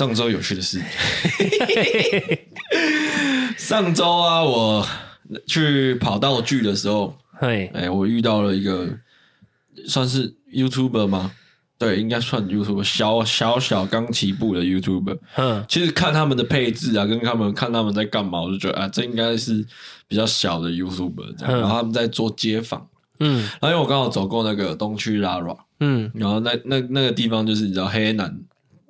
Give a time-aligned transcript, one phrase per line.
[0.00, 0.80] 上周有趣的事，
[3.58, 4.86] 上周啊，我
[5.46, 8.88] 去跑道具的时候，哎、欸，我遇到了一个
[9.86, 11.32] 算是 YouTuber 吗？
[11.76, 15.18] 对，应该算 YouTuber，小小小刚起步的 YouTuber。
[15.36, 19.62] 嗯，其实看他们的配置啊，跟他们看他们在干嘛，我就觉得啊，这应该是
[20.08, 21.60] 比较小的 YouTuber 这样。
[21.60, 28.34] 然后他们在做街访，嗯，然后因为我刚好走过那个东区 Lara，嗯，然后那那那个地方就是你知道黑男，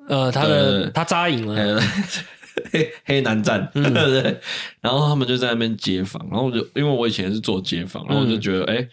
[0.09, 1.81] 呃，他的他扎营了，
[2.73, 4.41] 黑黑男站，对不 对？
[4.81, 8.89] 然后他们就在那边街访，然后我就因为我以前是做街访，然后我就觉得哎。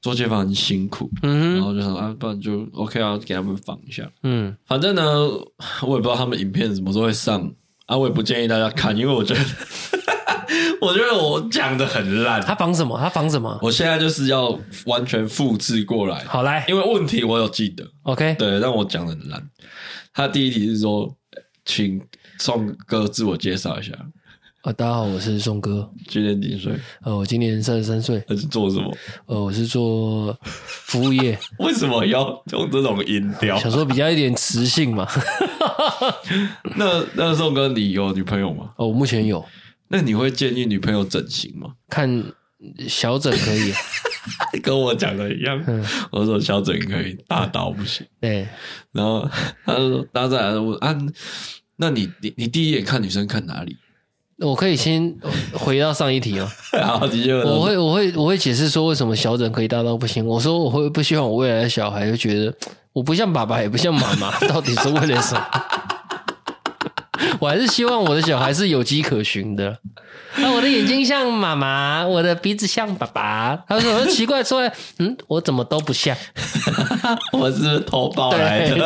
[0.00, 5.02] 做街访很辛苦，嗯，然后就说啊，不然就 OK 啊，给他们访一下，嗯，反正呢，
[5.80, 7.50] 我也不知道他们影片什么时候会上
[7.86, 9.40] 啊，我也不建议大家看，因为我觉得，
[10.80, 12.40] 我觉得我讲的很烂。
[12.40, 12.98] 他防什么？
[12.98, 13.58] 他防什么？
[13.62, 16.24] 我现在就是要完全复制过来。
[16.24, 19.42] 好来，因为问题我有记得，OK，对，但我讲的很烂。
[20.12, 21.14] 他第一题是说，
[21.64, 22.00] 请
[22.38, 23.92] 宋哥自我介绍一下。
[24.62, 26.72] 啊，大家好，我是宋哥，今年几岁？
[27.02, 28.24] 呃，我今年三十三岁。
[28.26, 28.96] 他是做什么？
[29.26, 31.38] 呃，我是做服务业。
[31.60, 33.58] 为什么要用这种音调？
[33.58, 35.06] 想说比较一点磁性嘛。
[36.76, 38.70] 那那宋哥，你有女朋友吗？
[38.76, 39.44] 哦，我目前有。
[39.94, 41.70] 那你会建议女朋友整形吗？
[41.88, 42.24] 看
[42.88, 43.72] 小整可以，
[44.60, 45.62] 跟我讲的一样。
[45.68, 48.04] 嗯、我说小整可以，大刀不行。
[48.20, 48.44] 对。
[48.90, 49.28] 然后
[49.64, 50.96] 他就说：“大家再来问啊，
[51.76, 53.76] 那你你你第一眼看女生看哪里？”
[54.38, 55.14] 我可以先
[55.52, 56.48] 回到上一题哦。
[56.82, 57.00] 好，
[57.44, 60.26] 我会我会我会解释说为什么小整可以大到不行。
[60.26, 62.52] 我说我会不希望我未来的小孩就觉得
[62.92, 65.46] 我不像爸爸也不像妈妈， 到底是为了什么？
[67.40, 69.78] 我还是希望我的小孩是有迹可循的。
[70.34, 73.56] 啊，我的眼睛像妈妈，我的鼻子像爸爸。
[73.68, 74.68] 他说：“我奇怪，说，
[74.98, 76.16] 嗯，我怎么都不像？
[77.32, 78.76] 我是不是偷抱来的？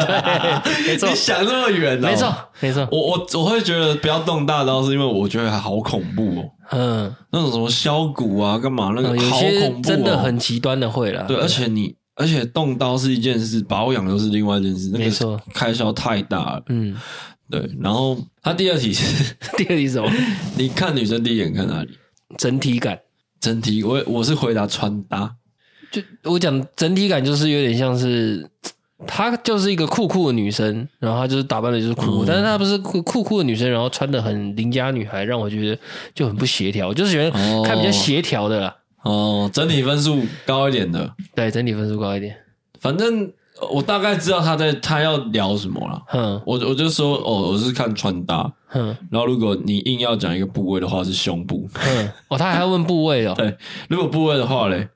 [0.87, 2.09] 没错， 你想这么远呢？
[2.09, 2.87] 没错，没错。
[2.93, 6.45] 我我我会觉得不要动大刀，是因为我觉得还好恐怖哦。
[6.71, 11.25] 嗯，那种什么削骨啊，干嘛那个好恐怖，真的很极端的会了。
[11.27, 16.63] 对，而且你而且动刀是一件事，保养又是另外一件事，没错，开销太大了。
[16.69, 16.95] 嗯。
[17.51, 20.11] 对，然后他第二题是 第二题是什么？
[20.57, 21.91] 你看女生第一眼看哪里？
[22.37, 22.99] 整体感，
[23.41, 23.83] 整体。
[23.83, 25.35] 我我是回答穿搭，
[25.91, 28.47] 就我讲整体感就是有点像是
[29.07, 35.79] 她就是一个酷酷的女生，然后她就是打扮的就是酷酷，嗯、但是她不是酷酷酷的女生，然后穿的很邻家女孩，让我觉得
[36.15, 36.89] 就很不协调。
[36.89, 37.31] 我就是喜欢
[37.65, 38.77] 看比较协调的啦。
[39.03, 42.37] 哦，整体分数高一点的，对，整体分数高一点，
[42.79, 43.33] 反正。
[43.71, 46.03] 我大概知道他在他要聊什么了。
[46.09, 48.51] 哼，我我就说哦，我是看穿搭。
[48.67, 51.69] 哼，然后如果你硬要讲一个部位的话，是胸部。
[51.75, 53.35] 哼，哦，他还要问部位哦。
[53.39, 53.57] 对，
[53.89, 54.89] 如果部位的话嘞，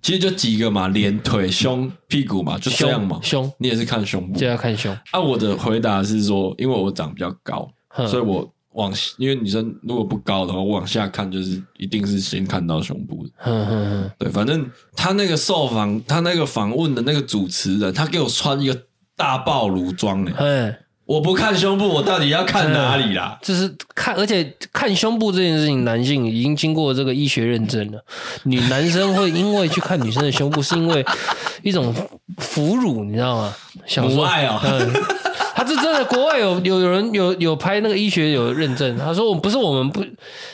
[0.00, 3.18] 其实就几个嘛，脸、腿、胸、屁股嘛，就这样嘛。
[3.22, 4.96] 胸，你也是看胸部，就要看胸。
[5.10, 7.68] 啊，我的回答是说，因为我长比较高，
[8.06, 8.48] 所以我。
[8.74, 13.26] 往，因为女生如果不高的话，我往下看就是一定是先看到胸部
[14.18, 18.82] 对，反正他那个受访，他那个访问的那个主持人，他给我穿一个
[19.16, 20.32] 大暴乳装诶。
[20.34, 20.74] 嘿，
[21.04, 23.38] 我不看胸部，我到底要看哪里啦？
[23.42, 28.02] 就是看，而且看胸部这件事情，男性已经经过这个医学认证了。
[28.44, 31.04] 女男生会因为去看女生的胸部，是因为
[31.62, 31.94] 一种
[32.38, 33.54] 俘虏，你知道吗？
[33.86, 34.62] 想说爱啊。
[35.62, 38.98] 他是真的，国外有有 有人有有拍那个医学有认证。
[38.98, 40.04] 他说：“我不是我们不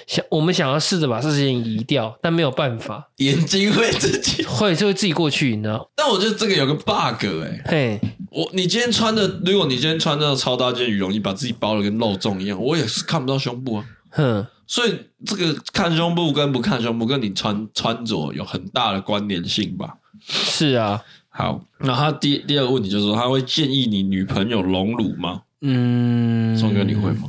[0.07, 5.89] 想，我们想要试着把这事情移掉，但没有办法，眼睛会自己 会就会自己过去，你知道？
[5.97, 13.85] 但我觉得这个有个 bug 哎、欸，嘿，我你今天穿的，如果你今天穿那种超大件羽绒衣，把自己包的跟肉粽一样，我也是看不到胸部啊。
[14.11, 19.95] 哼，所以这个看胸部跟不看胸部，跟你穿穿着有很大的关联性吧？
[20.29, 21.03] 是啊。”
[21.39, 25.43] 好，那他第第二个问题就是说，他会建议你女朋友隆乳吗？
[25.61, 27.29] 嗯，宋哥你会吗？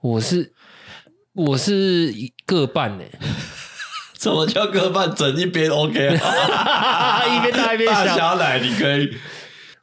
[0.00, 0.52] 我是
[1.32, 2.14] 我是
[2.46, 3.02] 各半呢。
[4.20, 5.12] 什么叫各半？
[5.12, 7.26] 整一边 OK 啊？
[7.26, 9.16] 一边大一边小奶你可以。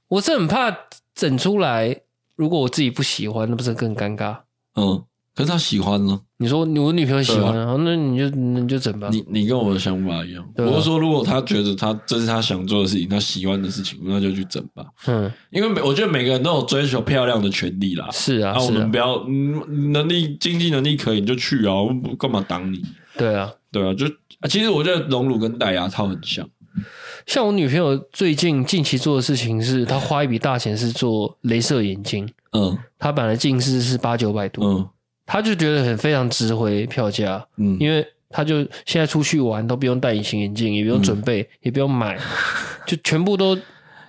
[0.08, 0.74] 我是很怕
[1.14, 2.04] 整出来，
[2.38, 4.44] 如果我自己不喜欢，那不是更尴尬？
[4.76, 5.04] 嗯。
[5.36, 6.22] 可是他喜欢呢？
[6.44, 9.08] 你说我女朋友喜欢，啊，那你就你就整吧。
[9.10, 10.46] 你你跟我的想法一样。
[10.58, 14.86] 我是说，如果她觉得她这是她想做的事情，她喜欢的事情，那就去整吧。
[15.08, 18.10] 嗯，因为每我觉得每个人都有追求漂亮的权利啦。
[18.12, 19.26] 是啊，我们不要
[19.94, 22.84] 能力经济能力可以你就去啊，我们干嘛挡你？
[23.18, 24.06] 对啊，对啊，就
[24.50, 26.46] 其实我觉得隆乳跟戴牙套很像。
[27.26, 32.28] 像我女朋友最近近期做的事情是，她花一笔大钱是做镭射眼睛。
[32.52, 34.62] 嗯，她本来近视是八九百度。
[34.62, 34.90] 嗯。
[35.26, 42.18] 他就觉得很非常值回票价，嗯，因为他就现在出去玩都不用戴隐形眼镜，也不用准备，嗯、也不用买，
[42.86, 43.58] 就全部都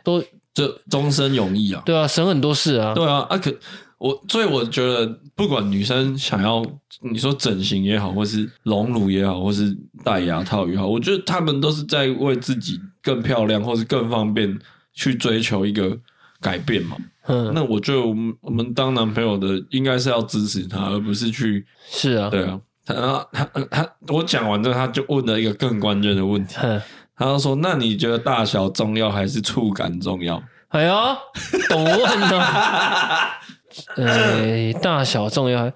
[0.03, 0.23] 都
[0.53, 3.53] 就终身永逸啊，对啊，省很多事啊，对啊，啊可
[3.99, 6.65] 我所以我觉得，不管女生想要
[7.01, 9.75] 你说整形也好，或是隆乳也好，或是
[10.05, 14.59] 戴牙套也好，我觉得他们都是在为自己更漂亮，或是更方便
[14.93, 15.97] 去追求一个
[16.41, 16.97] 改变嘛。
[17.27, 22.61] 嗯，那我觉得我们我们当男朋友的应该是要支持他，而不是去是啊，对啊。
[22.87, 22.95] 他
[23.33, 26.57] 他他他，我讲完之后，他就问了一个更关键的问题。
[27.17, 30.95] 他就说：“那你觉得大小重要还是触感重要？”哎呦，
[31.71, 32.43] 懂问呢。
[33.97, 35.73] 呃， 大小重要，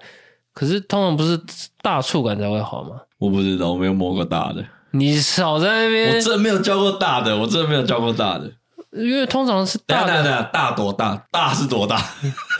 [0.53, 1.39] 可是通常不是
[1.81, 2.97] 大触感才会好吗？
[3.17, 4.63] 我不知道，我没有摸过大的。
[4.91, 8.51] 你少在那边，我真的没有教过大的，我真的没有教过大的。
[8.91, 11.25] 因为通常是大的，大大多大？
[11.31, 12.01] 大是多大？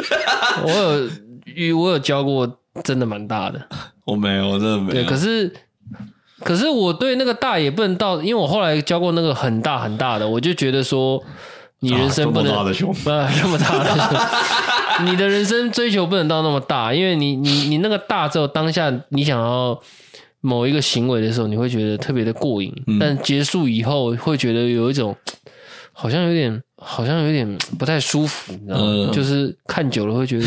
[0.63, 1.09] 我
[1.55, 2.55] 有，我有教过。
[2.83, 3.59] 真的蛮大的，
[4.05, 4.93] 我没有，我真的没有。
[4.93, 5.51] 对，可是，
[6.45, 11.21] 可是我对那个大也不能到，因为我后来教过那个很大很大的，我就觉得说，
[11.79, 13.09] 你人生不能、啊、这么大的胸，不
[13.41, 19.77] 这么大的胸， 你的人生追求不能到那么大，因为你你你那个大之后，当下你想要
[20.39, 25.13] 某一个行为的时候，你会觉得特别的过瘾，嗯、但结束以后会觉得有一种
[26.01, 28.83] 好像有点好像有点不太舒服，你知道吗？
[28.85, 30.45] 嗯、就是看久了会觉得。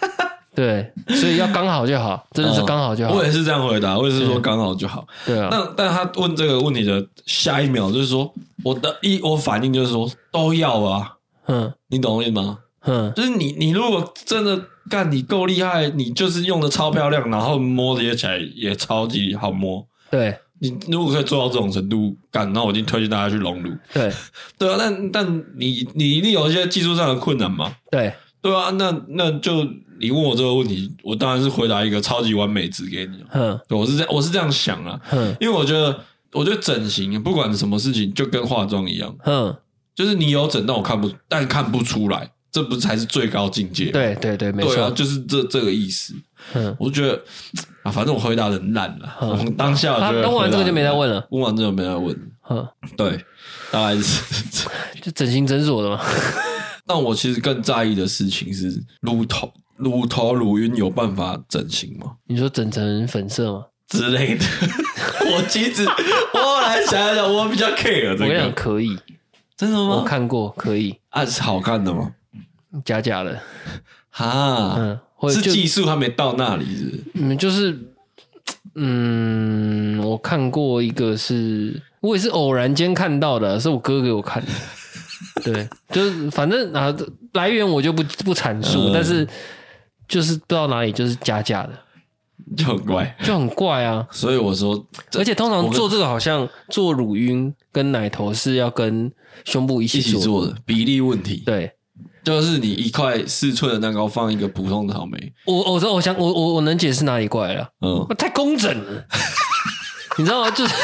[0.56, 3.14] 对，所以要刚好就好，真的是刚好就好。
[3.14, 5.06] 我也是这样回答，我也是说刚好就好。
[5.26, 8.32] 对啊，那但他问这个问题的下一秒就是说，
[8.64, 11.12] 我的一我反应就是说都要啊，
[11.48, 12.58] 嗯，你懂我意思吗？
[12.86, 14.58] 嗯，就是你你如果真的
[14.88, 19.86] 干你够厉害，你就是用的超漂亮，然后摸的也起来也超级好摸。
[20.10, 23.70] 对，你如果可以做到这种程度干，那我一定推荐大家去隆乳。
[23.92, 24.12] 对，
[24.58, 27.74] 对啊，但但你你一定有一些技术上的困难嘛？
[27.90, 28.12] 对，
[28.42, 29.66] 对啊，那那就。
[30.00, 33.18] 你问我这个问题，我当然是回答一个超级完美值给你。
[33.32, 34.96] 嗯，我是这样，我是这样想啊。
[35.10, 39.12] 嗯，因为我觉得，我觉得整形不管什么事情，就跟化妆一样。
[39.24, 39.52] 嗯，
[39.96, 43.90] 就是你有整，但我看不，但看不出来，这不是才是最高境界？
[43.90, 46.14] 对对对，没错，对啊，就是这这个意思。
[46.54, 47.20] 嗯，我就觉得
[47.82, 49.16] 啊，反正我回答的很烂了。
[49.20, 52.16] 嗯，当下他问完这个就没再问了，问完这个没再问。
[52.50, 52.66] 嗯，
[52.96, 53.22] 对，
[53.70, 54.22] 大概是
[55.02, 56.00] 就整形诊所的嘛。
[56.86, 59.52] 但我其实更在意的事情是乳头。
[59.76, 62.12] 乳头、乳晕有办法整形吗？
[62.26, 63.64] 你说整成粉色吗？
[63.86, 64.44] 之类的。
[65.30, 65.86] 我其实
[66.34, 68.44] 我来想一想，我比较 care 这个。
[68.44, 68.98] 我可以，
[69.56, 69.98] 真的吗？
[70.00, 70.96] 我看过，可以。
[71.10, 72.10] 啊，是好看的吗？
[72.84, 73.40] 假假的。
[74.10, 74.98] 哈，嗯，
[75.30, 77.02] 是技术还没到那里是不是？
[77.14, 77.78] 嗯，就是，
[78.74, 84.48] 嗯，我看过一个是，我也是偶然间看到的，是我哥给我看的。
[85.44, 86.94] 对，就是反正啊，
[87.32, 89.26] 来源我就不不阐述，嗯、但是。
[90.08, 91.78] 就是不知道哪里就是假假的，
[92.56, 94.08] 就很怪，就很怪啊！
[94.10, 94.82] 所以我说，
[95.18, 99.12] 而且通常做这个好像做乳晕跟奶头是要跟
[99.44, 101.42] 胸部一起做，一起做的比例问题。
[101.44, 101.70] 对，
[102.28, 105.32] 就是你一块四寸的蛋糕放一个普通的草莓。
[105.46, 107.66] 我我说我想我我我能解释哪里怪了？
[107.80, 109.04] 嗯，太工整了，
[110.18, 110.50] 你知道吗？
[110.50, 110.74] 就是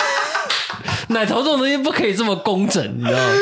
[1.08, 3.34] 奶头这种东西不可以这么工整，你知道吗？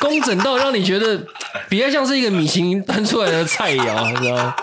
[0.00, 1.20] 工整到让你觉得
[1.68, 4.56] 比较像是一个米其林端出来的菜肴，你知道吗？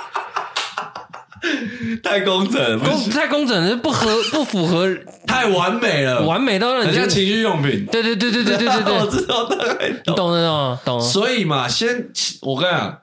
[2.03, 4.88] 太工整了，太工整了，不合不符合，
[5.27, 7.86] 太完美了，完美到让人家情趣用品。
[7.91, 10.79] 对对对对对对对对， 我知道，大概你懂的吗？
[10.86, 11.01] 懂。
[11.01, 12.10] 所以嘛，先
[12.41, 13.01] 我跟你讲，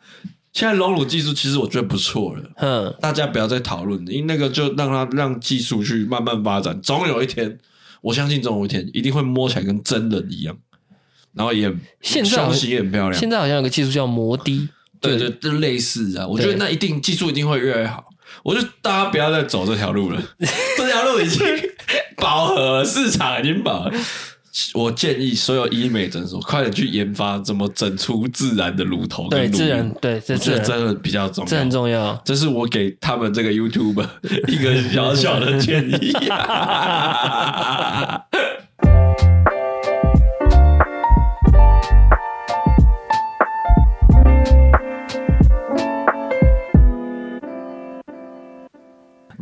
[0.53, 2.43] 现在隆乳技术其实我觉得不错了。
[2.59, 7.59] 嗯，大家不要再讨论，因为那个就让它让技术去慢慢发展，总有一天，
[8.01, 10.57] 我相信总有一天一定会摸起来跟真人一样，
[11.33, 13.19] 然后也现在胸型也很漂亮。
[13.19, 14.69] 现在好像有个技术叫摩的，
[15.01, 16.27] 对对，就类似啊。
[16.27, 18.05] 我觉得那一定技术一定会越来越好。
[18.43, 20.23] 我就大家不要再走这条路了，
[20.77, 21.47] 这条路已经
[22.17, 23.91] 饱和了，市场已经饱和。
[24.75, 32.21] 我建议所有医美诊所快点去研发怎么整出自然的乳头，对自然，对，这这真的比较重要，这很重要。
[32.23, 34.07] 这是我给他们这个 YouTuber
[34.49, 36.13] 一个小小的建议。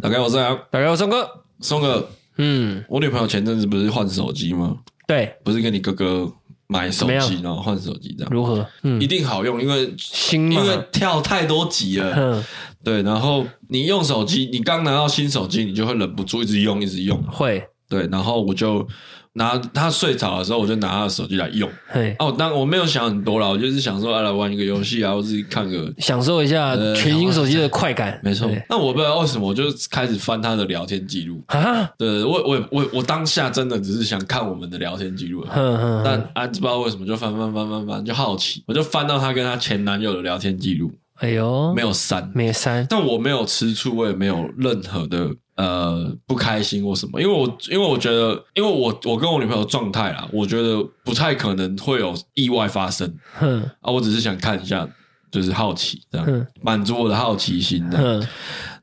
[0.01, 1.29] 大概我这样，大概我松哥，
[1.61, 4.77] 松哥，嗯，我女朋友前阵子不是换手机吗？
[5.07, 6.31] 对，不是跟你哥哥
[6.67, 8.67] 买手机，然后换手机这样，如何？
[8.83, 12.15] 嗯，一定好用，因为新，因为跳太多级了。
[12.17, 12.45] 嗯，
[12.83, 17.21] 对，然后你用手机，你刚拿到新手机，你就会忍不住一直用，一直用。
[17.25, 18.87] 会，对，然后我就。
[19.35, 21.71] 拿他睡着的时候，我就拿他的手机来用。
[21.87, 28.21] 嘿，哦，当我没有想很多啦，我就是想说，来玩一个游戏啊，或自己看个，享受一下全新手机的快感。
[28.25, 28.51] 没错。
[28.69, 31.89] 那我不知道为什么，我就开始翻他的聊天记录啊。
[31.97, 35.45] 对，我我我我当下真的只是想看我们的聊天记录。
[35.49, 36.03] 哼哼哼。
[36.05, 40.91] 但啊，不知道为什么就翻翻翻翻翻，就好奇，我就翻到他跟他前男友的聊天记录。
[41.21, 42.87] 哎呦，没有删，没删。
[42.89, 45.29] 但我没有吃醋，我也没有任何的
[45.61, 53.13] 呃不开心或什么，因为我因为我觉得，因为我我跟我女朋友状态啦，我觉得不太可能会有意外发生。
[53.39, 54.89] 哼啊，我只是想看一下，
[55.31, 57.85] 就是好奇这样，满足我的好奇心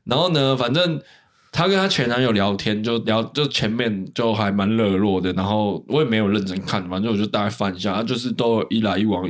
[0.04, 1.00] 然后呢，反正
[1.50, 9.28] 她跟她前男友聊天，就聊就前面就还蛮热络的，然后我也没有认真看，反正我就大概翻一下，他就是都一来一往。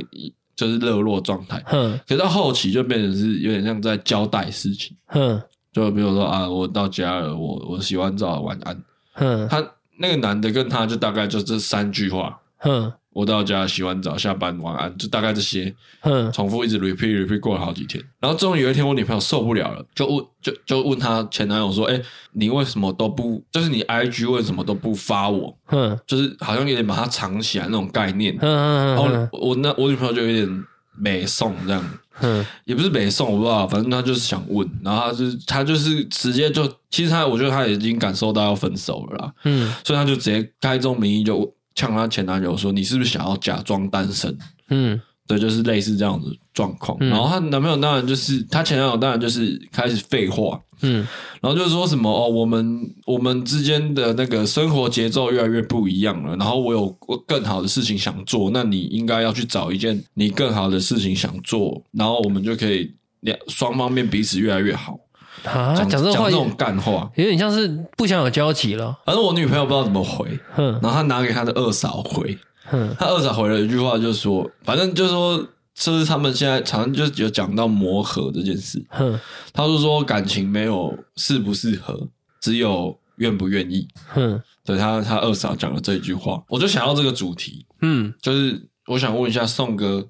[0.55, 1.97] 就是热络状态，哼。
[2.05, 5.41] 可是到后期就变成是有点像在交代事情，哼。
[5.71, 8.83] 就比如说啊，我到家了，我我洗完澡，晚安，
[9.13, 9.47] 哼。
[9.47, 9.63] 他
[9.97, 12.91] 那个男的跟他就大概就这三句话，哼。
[13.11, 21.99] 我到家洗完澡，下班晚安，就大概这些，嗯，重复一直 repeat repeat 过了好几天，然后终于有一天，我女朋友受不了了，就问就就问她前男友说：“哎，
[22.33, 25.53] 你为什么都不，就是你 IG 为什么都不发我？
[25.71, 28.37] 嗯，就是好像有点把它藏起来那种概念。
[28.39, 28.95] 嗯嗯嗯。
[28.95, 30.65] 然后我那我女朋友就有点
[30.99, 31.83] 美送这样，
[32.21, 41.53] 嗯，也不是美送，我不知道，反正他就是想问，然后他就他就是直接就，其实他我觉得他已经感受到要分手了啦，嗯，所以他就直接开宗明义就。
[41.75, 44.37] 呛他前男友说：“你是不是想要假装单身？”
[44.69, 46.97] 嗯，对，就是类似这样子状况。
[46.99, 50.59] 嗯、然后她男朋友当然就是她前男友，当然就是开始废话。
[50.81, 51.07] 嗯，
[51.41, 56.35] 然后就说什么哦，我们我们之间的那个生活节奏越来越不一样了。
[56.37, 56.89] 然后我有
[57.27, 64.97] 更好的事情想做，那你应该要去找一件你更好的事情想做，然后我们就可以两双方面彼此越来越好。
[65.43, 68.93] 啊，讲这种话，这种干话，有点像是不想有交集了。
[69.05, 75.41] 反正我女朋友不知道怎么回，哼然后她拿给她的二嫂回，哼她二嫂回了一句话，就是说，反正就是说，
[75.79, 79.19] 就是他们现在常常就有讲到磨合这件事，哼。
[79.53, 82.07] 他就说感情没有适不适合，
[82.39, 84.39] 只有愿不愿意，哼。
[84.63, 90.07] 对他他二嫂讲了这一句话，我就想到这个主题，嗯，就是我想问一下宋哥，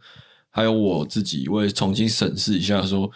[0.50, 3.10] 还有我自己，我也重新审视一下说。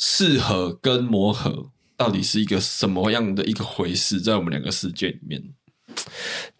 [0.00, 4.20] 适合跟磨合到底是一个什么样的一个回事？
[4.20, 5.42] 在我们两个世界里面，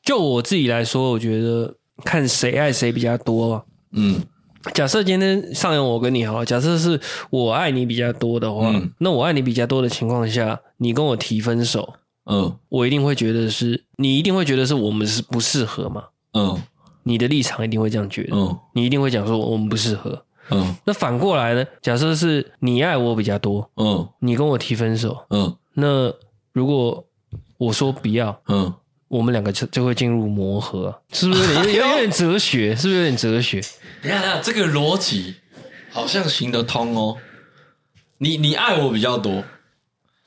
[0.03, 3.65] 就我自己来说，我觉得看谁爱谁比较多。
[3.93, 4.21] 嗯，
[4.75, 7.01] 假设今天上演我跟你好，假设是
[7.31, 11.95] 我爱你比较多的话，嗯、那我爱你比较多的情况下，你跟我提分手，
[12.27, 16.05] 嗯，我一定会觉得是你一定会觉得是我们是不适合嘛？
[16.35, 16.61] 嗯，
[17.05, 20.25] 你的立场一定会这样觉得，嗯，你一定会讲说我们不适合。
[20.51, 21.65] 嗯，那反过来呢？
[21.83, 26.13] 假设是你爱我比较多，嗯，你跟我提分手，嗯，那
[26.53, 27.05] 如果
[27.59, 28.73] 我说不要，嗯，
[29.09, 32.77] 我们两个就就会进入磨合，是不是有点 有点哲学？
[32.77, 33.61] 是不是有点哲学？
[34.03, 35.35] 你看看这个逻辑
[35.91, 37.17] 好像行得通哦。
[38.19, 39.45] 你你爱我比较多，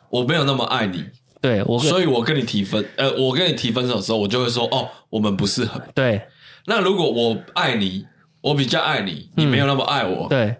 [0.10, 1.06] 我没有那么爱你，
[1.42, 5.82] 对我，所以我跟你提分，呃，我跟你提分手的时候，我就会说，哦，我们不适合。
[5.94, 6.28] 对，
[6.66, 8.06] 那如果我爱你。
[8.44, 10.26] 我比较爱你，你没有那么爱我。
[10.26, 10.56] 嗯、对，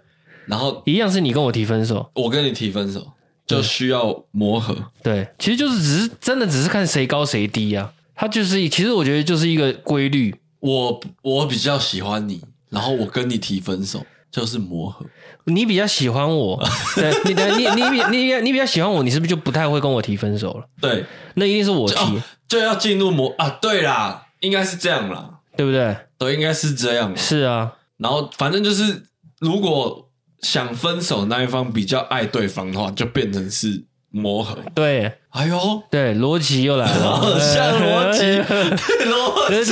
[0.46, 3.04] 然后一样是你跟我提分手，我跟你提分手
[3.44, 4.72] 就需要磨合。
[5.02, 7.92] 对，其实就是只是真的只是看谁高谁低啊。
[8.14, 10.34] 他就是，其实我觉得就是一个规律。
[10.60, 12.40] 我我比较喜欢你，
[12.70, 15.04] 然后我跟你提分手就是磨合。
[15.46, 16.62] 你比较喜欢我，
[16.94, 20.64] 对，你的你你你你你比较喜欢我，你是不是就不太会跟我提分手了？
[20.80, 21.04] 对，
[21.34, 23.50] 那一定是我提，就，哦、就要进入磨啊。
[23.60, 25.40] 对啦，应该是这样啦。
[25.56, 25.94] 对不对？
[26.16, 27.14] 都应该是这样。
[27.16, 29.02] 是啊，然后反正就是，
[29.40, 30.08] 如果
[30.40, 34.56] 想分手那一方比较爱对方的话，就变成是磨合。
[34.74, 38.24] 对，哎呦，对，逻辑又来了， 像逻辑，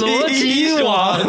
[0.01, 1.21] 逻辑王，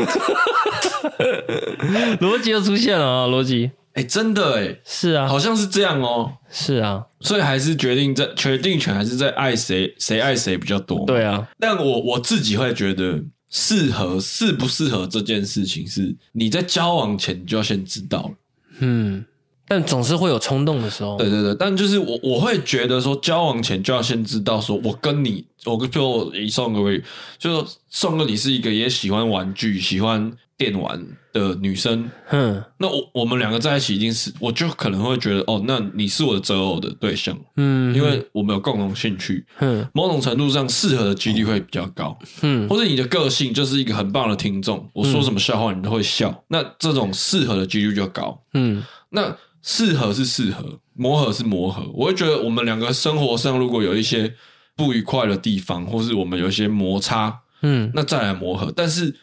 [2.20, 3.28] 逻 辑又出现了啊！
[3.28, 11.06] 逻辑，哎，真的哎，是啊，好像是这样哦，是啊，所以还是决定在决定权还是在爱谁，谁爱谁比较多。
[11.06, 13.24] 对啊，但我我自己会觉得。
[13.54, 18.32] 适合适不适合这件事情，是你在交往前你就要先知道。
[18.80, 19.26] 嗯，
[19.72, 21.18] 但总是会有冲动的时候。
[21.18, 27.02] 对对对，但就是我我会觉得说，交往前就要先知道，说我跟你，我跟就以宋哥为，
[27.40, 30.34] 就宋哥你是一个也喜欢玩具、喜欢。
[30.58, 54.34] 电玩的女生，嗯，那我我们两个在一起，一定是我就可能会觉得，哦，那你是我的择偶的对象，嗯，因为我们有共同兴趣，嗯，某种程度上适合的几率会比较高，嗯，或者你的个性就是一个很棒的听众，我说什么笑话你都会笑，那这种适合的几率就高，嗯，那适合是适合，磨合是磨合，我会觉得我们两个生活上如果有一些
[54.76, 59.16] 不愉快的地方，或是我们有一些摩擦，嗯，那再来磨合，但是。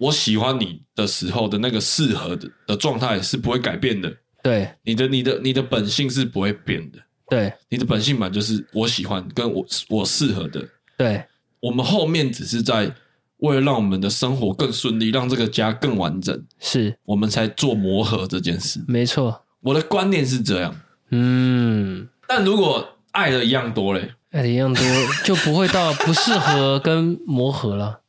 [0.00, 4.12] 我喜欢你的时候的那个适合的的状态是不会改变的。
[4.42, 6.98] 对，你的你的你的本性是不会变的。
[7.28, 10.68] 对，你的本性嘛，就是我喜欢跟我我适合的。
[10.98, 11.24] 对，
[11.60, 12.92] 我们后面只是在
[13.36, 18.84] 为了让我们的生活更顺利，让这个家更完整，是我们才做磨合这件事。
[18.88, 20.74] 没错，我的观念是这样。
[21.10, 24.84] 嗯，但如果爱的一样多嘞，爱的一样多，
[25.24, 28.00] 就不会到不适合跟磨合了，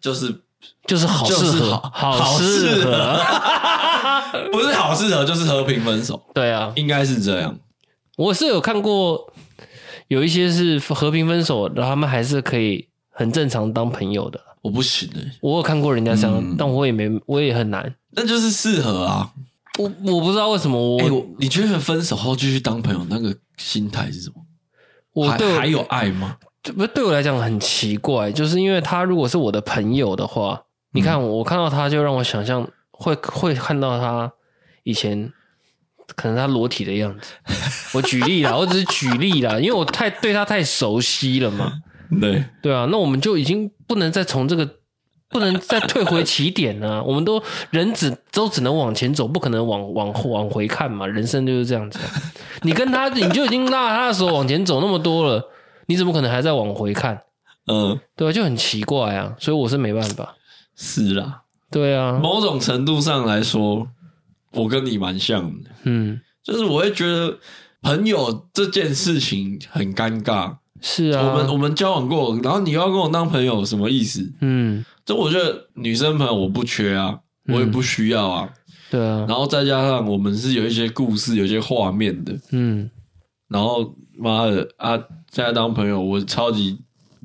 [0.00, 0.40] 就是
[0.86, 3.20] 就是好适合，好适合，
[4.50, 6.22] 不是好适合，就是和平分手。
[6.32, 7.58] 对啊，应该是这样。
[8.16, 9.32] 我是有看过，
[10.08, 14.40] 有一些是和平分手，然后他们还是可以很正常当朋友的。
[14.62, 15.08] 我不行
[15.40, 17.94] 我有看过人家这样，嗯、但我也没，我也很难。
[18.12, 19.30] 那就是适合啊。
[19.78, 24.36] 我我不知道为什么我，欸、我你觉得分手后继续当朋友那个心态是什么？
[25.12, 26.36] 我对我还还有爱吗？
[26.62, 34.32] 不，对我来讲很奇怪，就是因为他如果是我的朋友的话，嗯、你看我看到他就让我想象会会看到他
[34.82, 35.32] 以前。
[36.14, 37.32] 可能他裸体的样子，
[37.92, 41.72] 我举例啦，我只是举例啦，因为我太对他太熟悉了嘛。
[42.20, 44.64] 对对啊，那我们就已经不能再从这个，
[45.28, 47.02] 不能再退回起点呢。
[47.06, 51.06] 我们都人只都只能往前走，不可能往往往回看嘛。
[51.06, 51.98] 人生就是这样子。
[52.62, 55.48] 你跟他，你就已经拉他的手往前走那么多了，
[55.86, 57.22] 你怎么可能还在往回看？
[57.66, 59.34] 嗯，对啊，就很奇怪啊。
[59.38, 60.34] 所以我是没办法。
[60.74, 63.88] 是啦，对啊，某种程度上来说。
[64.52, 67.36] 我跟你蛮像的，嗯，就是我会觉得
[67.82, 70.56] 朋友这件事情很尴尬。
[70.80, 74.26] 是啊，我们我们交往过，然后你要跟我当朋友，什么意思？
[74.40, 78.46] 嗯，就我觉得女生朋友我不缺啊，我也不需要啊。
[78.52, 78.58] 嗯、
[78.90, 82.90] 对啊，然后再加上我们是有一些故事、有一些画面的，嗯，
[83.48, 84.98] 然后妈的啊，
[85.32, 86.76] 现在当朋友我超级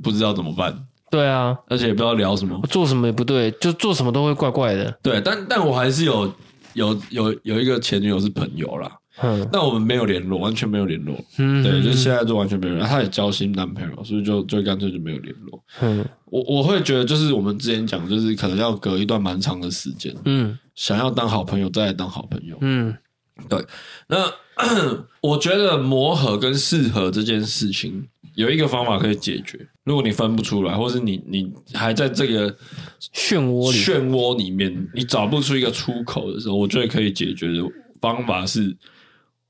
[0.01, 0.85] 不知道怎么办。
[1.09, 4.97] 对啊，而且也不知道聊什么，做什么也不对，就做什么都会怪怪的。
[5.01, 6.31] 对，但但我还是有。
[6.73, 12.89] 有有有一个前女友是朋友啦，嗯，那我们没有联络，完全没有联络，嗯，对，就现在就完全没有联络。
[12.89, 15.63] 他也交新男朋友，所以就就干脆就没有联络。
[15.81, 22.95] 嗯，我我会觉得就是我们之前讲，就是可能要隔一段蛮长的时间，嗯，想要当好朋友再来当好朋友，嗯，
[23.49, 23.65] 对。
[24.07, 24.31] 那
[25.21, 28.07] 我觉得磨合跟适合这件事情。
[28.41, 32.49] 有一个方法可以解决，如果你分不出来，或是你你还在这个
[33.13, 37.63] 漩涡里漩涡里面，你找不出一个出口的时候，我觉得可以解决的
[38.01, 38.75] 方法是，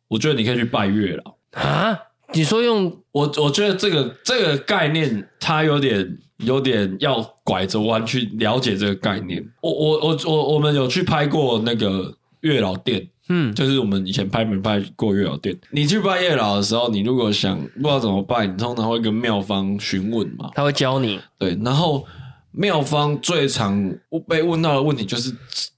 [0.09, 1.97] 我觉得你可以去拜月老啊。
[2.33, 9.41] 你说用我，我觉得这个这个概念，它有点有点要拐着弯去了解这个概念。
[9.61, 13.07] 我我我我我们有去拍过那个月老店。
[13.33, 15.57] 嗯，就是我们以前拍没拍过月老店。
[15.69, 20.51] 你去拜月老的时候，你如果想不知道怎么拜，你通常会跟庙方询问嘛。
[20.53, 21.17] 他会教你。
[21.37, 22.05] 对，然后
[22.51, 23.95] 庙方最常
[24.27, 25.33] 被问到的问题就是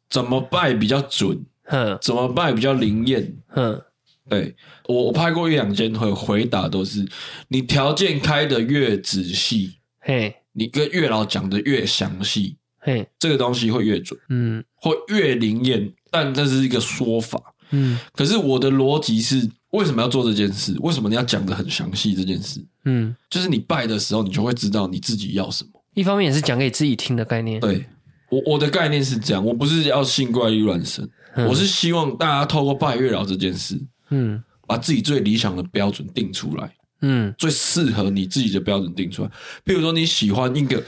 [0.09, 1.45] 怎么拜比较准？
[1.65, 3.31] 哼，怎么拜比较灵验？
[3.49, 3.79] 哼，
[4.27, 4.55] 对，
[4.87, 7.05] 我我拍过一两间，会回答都是
[7.49, 15.93] 你条件开的越仔细，嘿，你跟月老讲的越详细，嘿，这个东西会越准，嗯，会越灵验。
[16.13, 20.77] 但这是一个说法，嗯，可是我的逻辑是，为什么要做这件事？
[20.81, 22.13] 为什么你要讲的很详细？
[22.13, 25.71] 这件事，嗯，就是你拜的时候，你就会知道你自己要什么。
[25.95, 27.59] 一方面也是讲给自己听的概念。
[27.59, 27.83] 对，
[28.29, 33.75] 我我的概念是这样，我不是要信怪力乱神，嗯，我是希望大家透过拜月老这件事，
[34.11, 36.71] 嗯，把自己最理想的标准定出来，
[37.01, 39.31] 嗯，最适合你自己的标准定出来。
[39.63, 40.83] 比如说你喜欢一个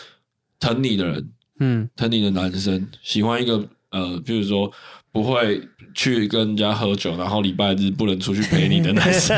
[0.59, 4.71] 疼你的人，嗯，疼你的男生，喜欢一个呃，比如说。
[5.15, 5.61] 不会
[5.93, 9.33] 去跟人家喝酒，然后礼拜日不能出去陪你的男生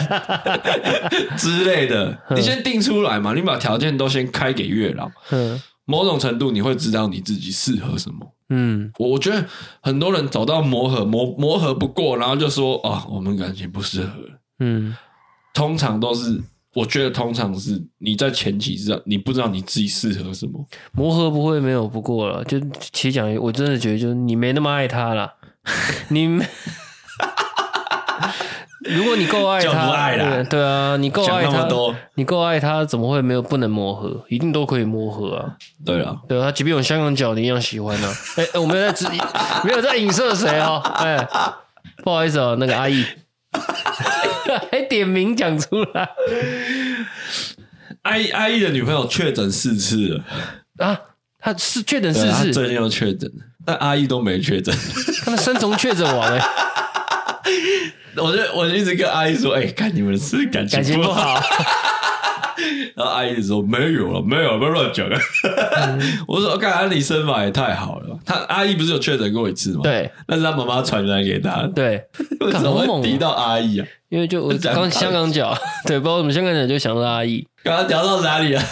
[1.37, 5.07] 之类的，你先定出来嘛，你把条件都先开给月老，
[5.85, 8.33] 某种程度你会知道你自己适合什么。
[8.49, 9.45] 嗯，我我觉得
[9.79, 14.13] 很多人走到磨合磨磨合不过，然后就说啊，我们感情不适合。
[14.57, 14.95] 嗯，
[15.53, 16.41] 通常都是，
[16.73, 22.43] 我觉得通常是你在前期知道你不知道你自己适合什么，磨合不会没有不过了。
[22.45, 25.31] 就其实讲，我真的觉得就是你没那么爱他了。
[26.09, 26.25] 你，
[28.81, 31.67] 如果你够爱他，爱对，对啊，你够爱他，
[32.15, 34.23] 你够爱他，怎么会没有不能磨合？
[34.29, 35.57] 一定都可以磨合啊！
[35.85, 38.13] 对啊，对啊，他即便有香港脚，你一样喜欢呢、啊。
[38.37, 39.07] 哎、欸，我没有在指，
[39.63, 40.81] 没有在影射谁哦。
[40.95, 41.27] 哎、欸，
[42.03, 43.05] 不好意思哦，那个阿姨
[44.71, 46.09] 还点名讲出来。
[48.03, 50.23] 阿姨，阿姨的女朋友确诊四次了
[50.87, 50.97] 啊！
[51.39, 53.29] 他是确诊四次，最近又确诊。
[53.67, 54.73] 但阿姨都没确诊，
[55.25, 56.41] 他们生虫确诊王哎！
[58.15, 61.35] 我就我就一直跟阿姨说：“哎、欸，看你们是感情不好。
[61.35, 61.43] 不好”
[62.95, 65.19] 然后阿姨说：“没有了，没有了，不要乱讲啊！”
[65.75, 69.81] 嗯、我说：“看安妮身法也太好了。”他阿姨不是有确诊过一次吗？
[69.83, 71.67] 对，那是他妈妈传染给他。
[71.75, 72.01] 对，
[72.39, 73.87] 为什么会提到阿姨啊？
[74.07, 75.53] 因为就我刚香港脚，
[75.85, 77.45] 对，不知道为什么香港脚就想到阿姨。
[77.65, 78.63] 刚刚聊到哪里啊？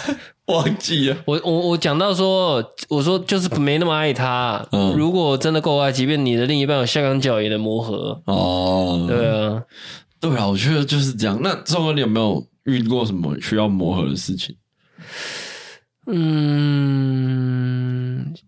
[0.54, 4.64] 忘记了，我我我讲到说，我说就是没那么爱他。
[4.70, 8.22] 嗯，如果真的够爱，即便你的另一半有香港脚也能磨合。
[8.26, 9.62] 哦，对啊，
[10.20, 11.36] 对啊，我觉得就是这样。
[11.42, 14.54] 那宋哥，你有没有遇过什么需要磨合的事情？
[16.06, 16.14] 嗯，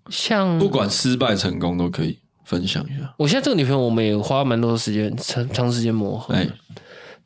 [0.09, 3.13] 像不管失败成功都可以分享一下。
[3.17, 6.33] 我现在这个女朋友，我们也花蛮多时间，长长时间磨合。
[6.33, 6.47] 哎，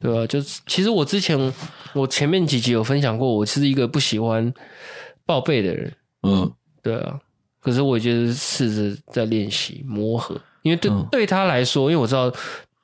[0.02, 1.52] 对啊，就是其实我之前
[1.92, 4.52] 我前面几集有分享过，我是一个不喜欢
[5.24, 5.92] 报备的人。
[6.22, 7.20] 嗯，对啊。
[7.60, 12.32] 可是我就是试着在练习磨合，因为对、嗯、对他来说，因为我知道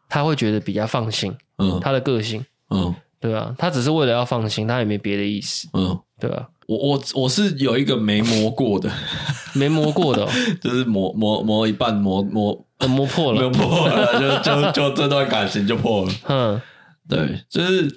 [0.09, 1.37] 他会觉得比较放心。
[1.59, 2.45] 嗯，他的个性。
[2.71, 5.69] 嗯，对啊，他只是为了要放心，他也没别的意思。
[5.73, 6.49] 嗯，对啊。
[6.69, 8.89] 我我我是有一个没磨过的，
[9.55, 16.13] 没磨过的、哦，就是磨磨磨一半磨磨磨破了，磨破了，就就就这段感情就破了。
[16.29, 16.61] 嗯，
[17.09, 17.93] 对，就是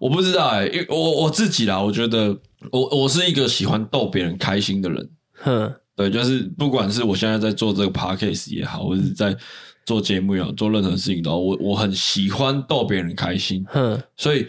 [0.00, 2.36] 我不知道哎、欸，因为我我自己啦，我觉得
[2.70, 5.10] 我我是一个喜欢逗别人开心的人。
[5.34, 9.36] 哼，对，就是不管是我现在在做这个 podcast 也好，或者是在
[9.84, 13.64] 做节目也好，做任何事情都好，我我很喜欢逗别人开心。
[13.68, 14.46] 哼，所以。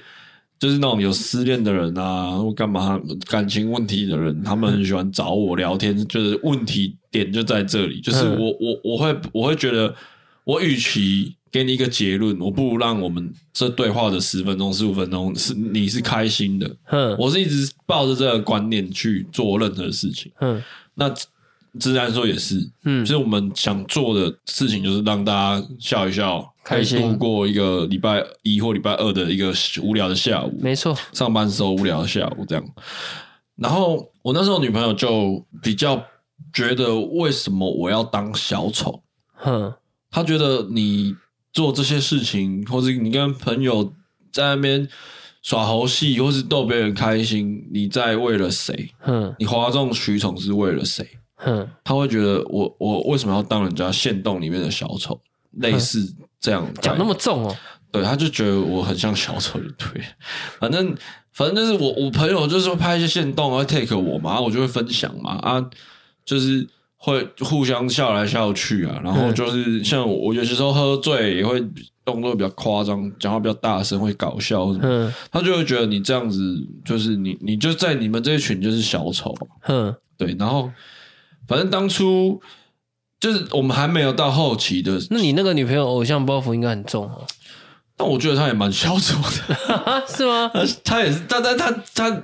[0.60, 3.00] 就是那种有失恋的人啊，或干嘛
[3.30, 6.06] 感情问题的人，他们很喜欢找我聊天。
[6.10, 9.96] 就是问题点就在这里，就是我我我会我会觉得，
[10.44, 16.76] 我与其给你一个结论，我不如让我们这对话的十分钟、十五分钟是你是开心的。
[16.90, 20.32] 嗯，我是一直抱着这个观念去做任何事情。
[20.42, 20.64] 嗯，
[20.96, 21.14] 那。
[21.80, 30.60] 自然说也是，嗯，其实我们想做的事情就是让大家笑一笑，开心度过一个礼拜一或礼拜二的一个无聊的下午。
[30.60, 32.66] 没错，上班时候无聊的下午这样。
[33.56, 36.04] 然后我那时候女朋友就比较
[36.52, 39.04] 觉得，为什么我要当小丑？
[39.36, 39.72] 哼，
[40.10, 41.16] 她觉得你
[41.60, 43.92] 做这些事情，或者你跟朋友
[44.32, 44.88] 在那边
[45.42, 48.90] 耍猴戏，或是逗别人开心，你在为了谁？
[49.00, 51.06] 哼，你哗众取宠是为了谁？
[51.36, 55.20] 哼，他会觉得我我为什么要当人家限动里面的小丑？
[55.58, 57.54] 类似这样讲那么重哦？
[57.92, 60.02] 对，他就觉得我很像小丑，就对。
[60.62, 60.96] 反正
[61.34, 65.70] 反正就是我我朋友就是会拍一些限动，会 take 我嘛，我就会分享嘛啊，
[66.24, 66.66] 就是
[67.00, 69.02] 会互相笑来笑去啊。
[69.04, 71.60] 然后就是像我，我有些时候喝醉也会
[72.06, 74.66] 动作比较夸张，讲话比较大声，会搞笑。
[74.82, 76.40] 嗯，他就会觉得你这样子
[76.86, 79.36] 就是你你就在你们这一群就是小丑。
[79.68, 80.70] 嗯，对，然后。
[81.48, 82.40] 反正当初
[83.20, 87.26] 就是我们还没有到后期的，那你那个女朋友偶像包袱应该很重哦。
[87.98, 90.52] 但我觉得她也蛮小丑的， 是吗？
[90.86, 92.22] 她也是，但但她她，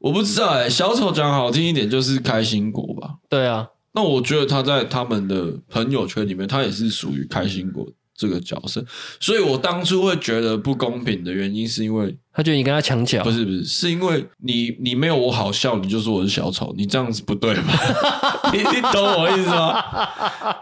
[0.00, 0.68] 我不知道哎、欸。
[0.68, 3.14] 小丑讲好听一点就是开心果吧？
[3.30, 3.68] 对啊。
[3.92, 7.86] 那我觉得他在他们的朋友圈里面，他也是属于开心果。
[8.20, 8.84] 这个角色，
[9.20, 17.72] 所以我当初会觉得不公平的原因，是因为他觉得你跟他抢角，不是不是，是因为你你没有我好笑，你就说我是小丑，你这样子不对吧？
[18.52, 19.80] 你你懂我意思吗？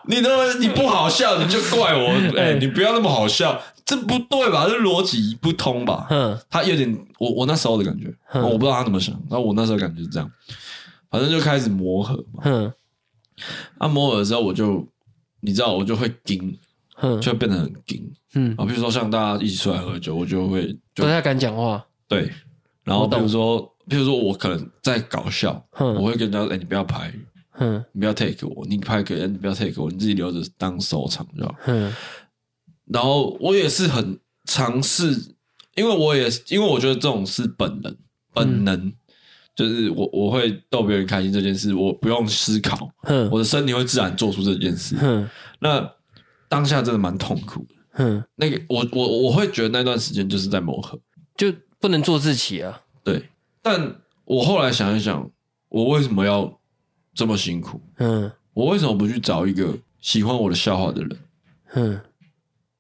[0.07, 4.67] 你懂你不好笑，你就怪我， 哎、欸，你不要那么好笑，这不对吧？
[4.69, 6.07] 这逻辑不通吧？
[6.11, 10.31] 嗯，他有点，我我那时候的感觉，我不知道他怎么想，那我那时候感觉是这样，
[11.11, 12.43] 反正就开始磨合嘛。
[12.45, 12.71] 嗯，
[13.79, 14.87] 啊，磨合的时候我就，
[15.41, 16.59] 你知道，我就会顶。
[17.21, 22.33] 就会变得很硬，嗯啊，比如说像大家一起出来喝酒，我就会就不太敢讲话，对。
[22.85, 27.13] 然后比如说，比如说我可能在搞笑，我会跟人家说：“哎，你不要拍，
[27.59, 31.93] 嗯，你不要 take 我，你拍给人，你不要 take 我，你自己留着当收藏，知道吧？”嗯。
[32.87, 35.35] 然后我也是很尝试，
[35.75, 37.95] 因为我也因为我觉得这种是本能，
[38.33, 38.91] 本能
[39.57, 42.89] 就是我我会逗别人开心这件事，我不用思考，
[43.33, 44.95] 我的身体会自然做出这件事，
[45.59, 45.91] 那。
[46.49, 50.97] 当下真的蛮痛苦的，嗯，那个我我我会觉得那段时间就是在磨合，
[51.37, 52.83] 就不能做自己啊。
[53.03, 53.21] 对，
[53.61, 55.29] 但我后来想一想，
[55.69, 56.61] 我为什么要
[57.13, 57.81] 这么辛苦？
[57.97, 61.19] 嗯，我为什么不去找一个喜欢我的笑话的人？
[61.75, 62.01] 嗯，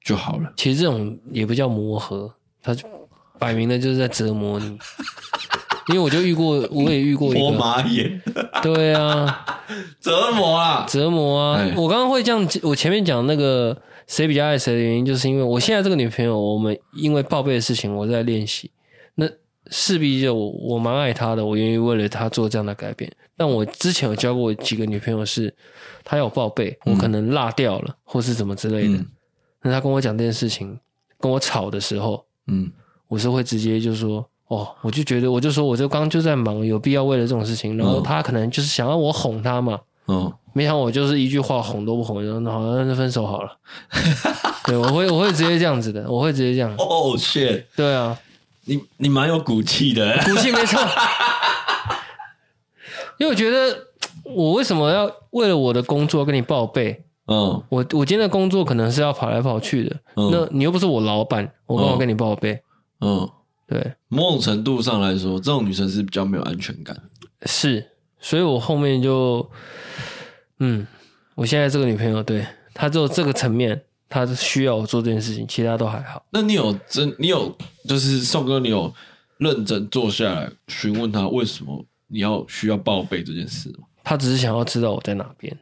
[0.04, 0.52] 就好了。
[0.56, 2.86] 其实这种也不叫磨合，他就
[3.36, 4.78] 摆明了就是在折磨你。
[5.88, 8.20] 因为我就遇过，我也遇过一个磨马眼，
[8.60, 9.64] 对啊，
[10.00, 11.58] 折磨啊，折磨啊！
[11.60, 13.76] 哎、我刚刚会这样，我前面讲那个
[14.08, 18.70] 谁比较爱谁的原因，就是因为我现在这个女朋友，我们因为报备的事情，我在练习，
[19.14, 19.28] 那
[19.70, 23.08] 势必就我我蛮爱她的，我愿意为了她做这样的改变。
[23.36, 25.54] 但我之前有交过几个女朋友是，是
[26.02, 28.94] 她要报备，我可能落掉了，嗯、或是怎么之类的。
[28.96, 29.06] 嗯、
[29.62, 30.76] 那她跟我讲这件事情，
[31.20, 32.72] 跟我吵的时候，嗯，
[33.06, 34.28] 我是会直接就说。
[34.48, 43.56] 哦，我就觉得，我就说，我就刚刚就在忙，有必要为了这种事情，然后他可能就是想要我哄他嘛，嗯，没想到我就是一句话哄都不哄，然后那好，像就分手好了。
[44.66, 46.72] 对，我会我会直接这样子的，我会直接这样。
[46.78, 48.16] 哦，shit，对啊，
[48.64, 50.80] 你你蛮有骨气的，骨气没错。
[53.18, 53.76] 因为我觉得，
[54.24, 57.02] 我为什么要为了我的工作跟你报备？
[57.28, 62.60] 嗯，我我今天的工作可能是要跑来跑去的，嗯、那你又不是我老板，我干嘛跟你报备？
[63.00, 63.28] 嗯，
[63.66, 66.96] 对，某种程度上来说，这种女生是比较没有安全感。
[67.46, 67.84] 是，
[68.20, 69.48] 所以我后面就，
[70.60, 70.86] 嗯，
[71.34, 76.24] 我现在这个女朋友，对，她只有这个层面，她需要我做这件事情，其他都还好。
[76.30, 77.56] 那你有真，你有
[77.88, 78.92] 就是宋哥，你有
[79.38, 83.86] 认真坐下来询问他为什么你要需要报备这件事吗？
[84.04, 85.56] 他只是想要知道我在哪边。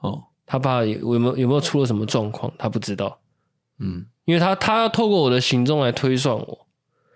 [0.00, 0.22] 哦。
[0.50, 3.18] 他怕有有没有有没有出了什么状况，他不知道，
[3.80, 6.66] 嗯，因为他他要透过我的行踪来推算我，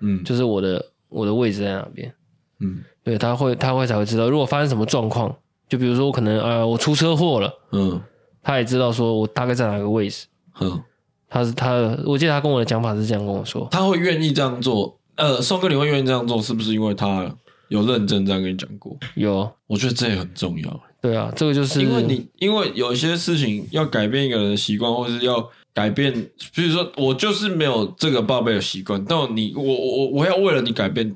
[0.02, 2.12] 嗯，就是我的我的位置在哪边，
[2.60, 5.34] 嗯，对，他会他会才会知道，如果发生什么状况，
[5.68, 8.00] 就比如说我可能啊、呃、我出车祸了，嗯，
[8.42, 10.26] 他也知道说我大概在哪个位置，
[10.60, 10.82] 嗯，
[11.28, 17.34] 他是他，我记得他跟我的讲法是这样跟我说，他会愿意这样做，呃，宋哥你会愿意这样做，是不是因为他
[17.68, 18.96] 有认真这样跟你讲过？
[19.14, 20.80] 有，我觉得这也很重要。
[21.00, 26.12] 对啊，这个就是因为你，因为有一些事情要改变一个人的习惯，或是要改变，
[26.54, 31.14] 比如说我就是没有这个报备的习惯，但你我我我要为了你改变，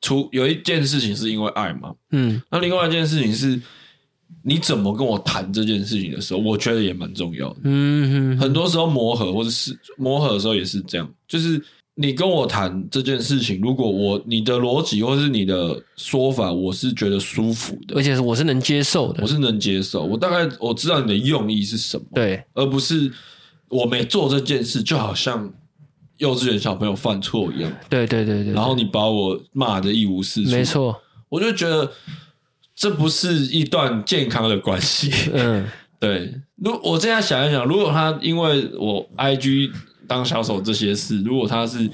[0.00, 3.60] 除有一件事情是因为爱嘛，嗯，那另外一件事情是
[4.42, 11.62] 你怎么跟我谈这件事情的时候，我觉得也蛮重要的，嗯哼哼，很多时候磨合或者是磨合的时候也是这样，就是。
[11.96, 20.02] 你跟我谈这件事情，如果我你的逻辑或是你的说法，我是觉得舒服的，而且我是能接受的，我是能接受。
[20.02, 23.08] 我大概我知道你的用意是什么，对，而不是
[23.78, 25.52] 我没做这件事，就好像
[26.18, 31.90] 幼稚园小朋友犯错一样，对对对对，然后你把我骂的一无是处，没错，我就觉得
[32.74, 35.10] 这不是一段健康的关系。
[35.32, 35.66] 嗯，
[36.00, 36.34] 对。
[36.56, 39.70] 如我这样想一想，如果他因为我 IG。
[40.06, 41.90] 当小手这些事，如果他是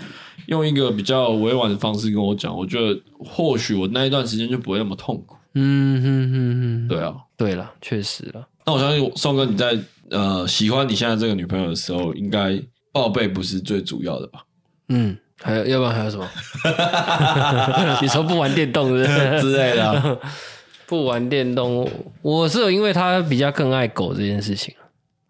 [0.46, 5.36] 用一个比较委婉的方式跟我讲，我觉得或许我那一段时间就不会那么痛苦。
[5.54, 8.44] 嗯哼哼哼，对啊，对了，确实了。
[8.66, 9.78] 那我相信宋哥你在
[10.10, 12.60] 呃喜欢你现在这个女朋友的时候，应该
[12.92, 14.44] 报备不是最主要的吧？
[14.88, 16.28] 嗯，还有，要不然还有什么？
[18.02, 20.20] 你说不玩电动之类的？
[20.86, 21.88] 不玩电动，
[22.20, 24.74] 我是有因为他比较更爱狗这件事情。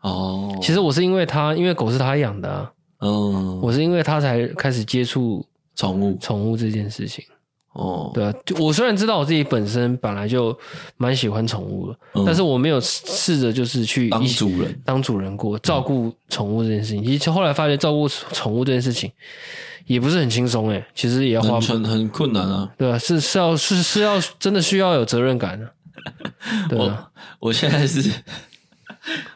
[0.00, 2.72] 哦，其实我是因为他，因为狗是他养的啊。
[3.00, 7.22] 嗯，我是因为他才开始接触宠物，宠物这件事情。
[7.72, 10.56] 哦，对啊，就我虽然知道我自己本身本来就
[10.96, 17.04] 蛮喜欢宠物的，嗯，但是我没有试着就是去当主人，当主人过照顾宠物这件事情。
[17.04, 19.10] 其实后来发现照顾宠物这件事情
[19.86, 22.68] 也不是很轻松诶，其实也要花很很困难啊。
[22.76, 25.72] 对啊，是是要是是要真的需要有责任感的啊。
[26.68, 28.10] 对啊，我我现在是。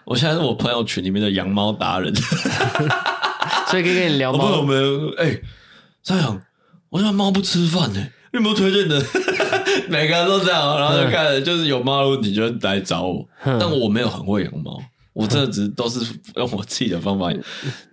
[0.05, 2.15] 我现在是我朋友群里面的养猫达人，
[3.69, 4.45] 所以可以跟你聊猫。
[4.45, 5.41] 我朋友们，哎，
[6.03, 6.43] 这样，
[6.91, 9.01] 我家猫不吃饭呢，有没有推荐的？
[9.89, 14.79] 每个人都这样，然后就开始就是有猫的问题就来找我，但我没有很会养猫，
[15.13, 16.01] 我真的只是都是
[16.37, 17.41] 用我自己的方法养。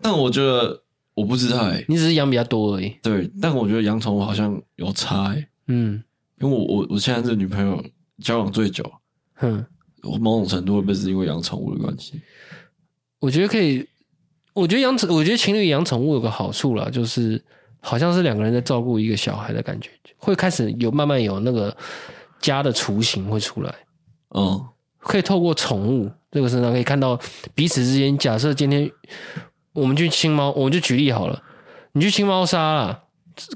[0.02, 0.82] 但我觉得
[1.14, 2.96] 我不知道哎，你只是养比较多而已。
[3.04, 5.48] 对，但我觉得养宠物好像有差哎。
[5.68, 6.04] 嗯，
[6.42, 7.84] 因为我我我现在这女朋友
[8.24, 8.84] 交往最久，
[9.42, 9.64] 嗯。
[10.04, 12.20] 我某种程度会不会是因为养宠物的关系？
[13.20, 13.88] 我觉得可以。
[14.54, 17.40] 我觉得养宠，我觉得情侣养宠物有个好处啦，就是
[17.82, 21.76] 好像是两个人在照顾一个小孩的感觉，会开始有慢慢有那个
[22.40, 23.76] 家的雏形会出来。
[24.36, 24.66] 嗯，
[25.00, 27.20] 可以透过宠物这个身上可以看到
[27.54, 28.18] 彼此之间。
[28.18, 28.90] 假设今天
[29.74, 31.44] 我们去清猫，我们就举例好了，
[31.92, 33.04] 你去清猫砂啦，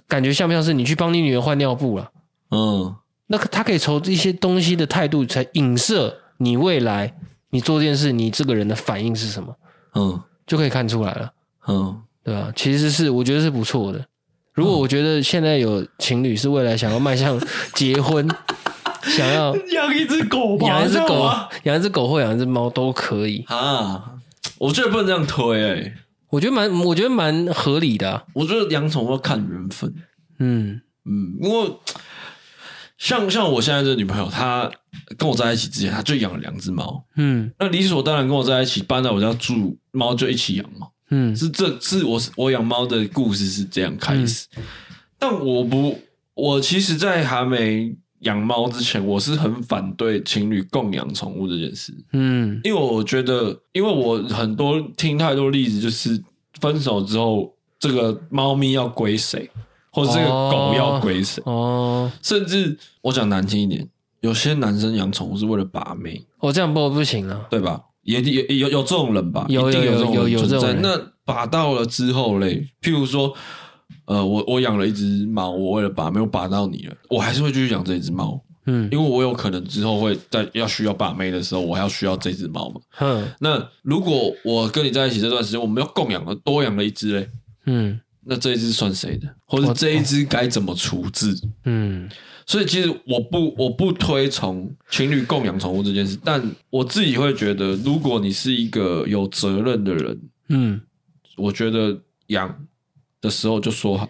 [0.08, 2.12] 感觉像不像是你去帮你女儿换尿布了？
[2.52, 2.96] 嗯，
[3.28, 6.22] 那他可以从一些东西的态度才影射。
[6.38, 7.16] 你未来
[7.52, 9.56] 你做这件事，你这个人的反应是什么？
[9.94, 11.32] 嗯，就可以看出来了。
[11.68, 12.52] 嗯，对吧？
[12.54, 14.06] 其实是我觉得是不错的。
[14.56, 17.40] 如果我觉得现在有情侣是未来想要迈向
[17.74, 18.28] 结婚，
[19.04, 21.30] 想要养一只狗，养一只狗，
[21.64, 24.14] 养一只狗或养一只猫都可以啊。
[24.58, 25.94] 我觉得不能这样推诶、欸，
[26.30, 28.24] 我觉得蛮，我觉得蛮合理的、啊。
[28.34, 29.94] 我觉得养宠物要看缘分。
[30.40, 31.72] 嗯嗯，因为。
[32.98, 34.72] 像像我现在这女朋友，她
[35.18, 37.04] 跟我在一起之前，她就养了两只猫。
[37.18, 40.88] 嗯，那理所当然跟我在一起，搬到我家住，猫就一起养嘛。
[41.10, 44.48] 嗯，是这是我我养猫的故事是这样开始。
[44.58, 44.64] 嗯、
[45.20, 46.00] 但我不，
[46.34, 51.94] 我其实，在还没养猫之前，我是很反对情侣共养宠物这件事。
[52.14, 56.22] 嗯，因为我觉得，因为我很多听太多例子，就是
[56.60, 59.50] 分手之后，这个猫咪要归谁？
[59.92, 61.42] 或者这个狗要归谁？
[61.46, 63.88] 哦，甚至我讲难听一点，
[64.20, 66.22] 有些男生养宠物是为了把妹。
[66.40, 67.82] 哦，这样不不行啊，对吧？
[68.06, 69.46] 也也有有这种人吧？
[69.50, 70.80] 有有有有有这种人。
[70.82, 73.34] 那把到了之后嘞，譬如说，
[74.06, 82.80] 呃，我我养了一只猫，我为了把没有把到你了，我还是会继续养这只猫，嗯，因为我有可能之后会在要需要把妹的时候，我还要需要这只猫嘛。
[83.00, 87.30] 嗯，那如果我跟你在一起这段时间，我们要共养了多养了一只嘞，
[87.66, 89.28] 嗯，那这一只算谁的？
[89.48, 91.36] 或者这一只该怎么处置？
[91.66, 92.08] 嗯，
[92.46, 100.82] 所以其实我不我不推崇情侣共养宠物这件事，但我自己会觉得，如果你是一个有责任的人，嗯，
[101.38, 102.66] 我觉得养
[103.20, 104.08] 的时候就说好。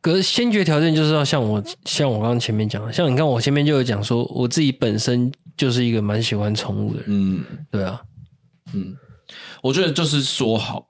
[0.00, 8.00] 可是先决条件就是要像我像我刚刚前面讲的，像你看我前面就有讲说，我自己本身就是一个蛮喜欢宠物的人，嗯，对啊，
[8.72, 8.96] 嗯，
[9.60, 10.86] 我觉得就是说好，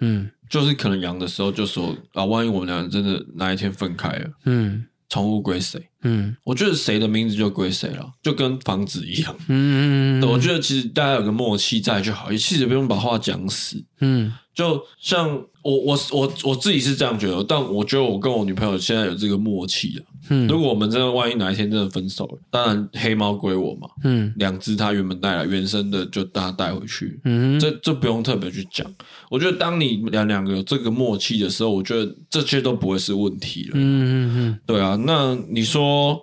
[0.00, 5.80] 嗯，就是可能养的时候就说啊，万一我们两个真的哪一天分开了，嗯，宠物归谁？
[6.02, 14.32] 嗯，我觉得谁的名字就归谁了，就跟房子一样，嗯，我觉得其实大家有个默契在就好，也其实不用把话讲死，嗯。
[14.54, 15.28] 就像
[15.62, 20.04] 我我我我自己是这样觉得，但我觉得我跟我女朋友现在有这个默契了。
[20.28, 23.88] 嗯，如果我们真的万一哪一天真的分手了，当然黑猫归我嘛。
[24.04, 27.20] 嗯，两只它原本带来原生的就大家带回去。
[27.24, 28.86] 嗯，这这不用特别去讲。
[29.30, 33.72] 我觉得当你两两个有这个默契的时候，我觉得这些都不会是问题了。
[33.74, 34.96] 嗯嗯嗯，对啊。
[35.04, 36.20] 那你说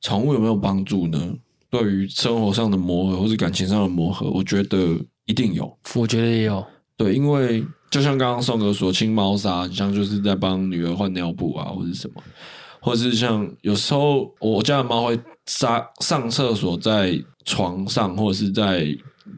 [0.00, 1.32] 宠物有没有帮助呢？
[1.70, 5.72] 对于生活上的磨合或是感情上的磨合，我觉得一定有。
[5.94, 6.66] 我觉得也有。
[6.96, 12.20] 对，因为就像刚刚宋哥说，清猫砂，像就是在帮女儿换尿布啊，或者什么，
[12.80, 18.86] 或者是像有时候我家的猫会撒上厕所在床上，或者是在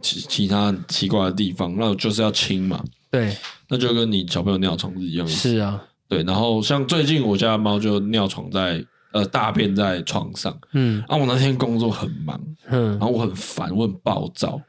[0.00, 2.82] 其其他奇怪的地方，那就是要清嘛。
[3.10, 3.36] 对，
[3.68, 5.32] 那就跟你小朋友尿床是一样的。
[5.32, 6.22] 是啊，对。
[6.22, 14.60] 然后像最近我家的猫就尿床在呃大便在床上，嗯，啊，我那天工作很忙，嗯，然后我很烦，我很暴躁，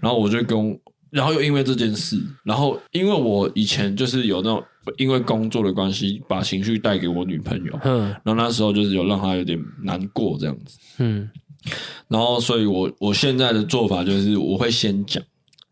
[0.00, 0.78] 然后我就跟。
[1.10, 4.62] 然后又因为这件事，然后因为我以前就是有那种
[4.96, 11.28] 因为工作的关系，把情绪带给我女朋友，嗯，然后那时候就是有让她有点难过这样子，嗯，
[12.08, 15.22] 然后所以我我现在的做法就是我会先讲，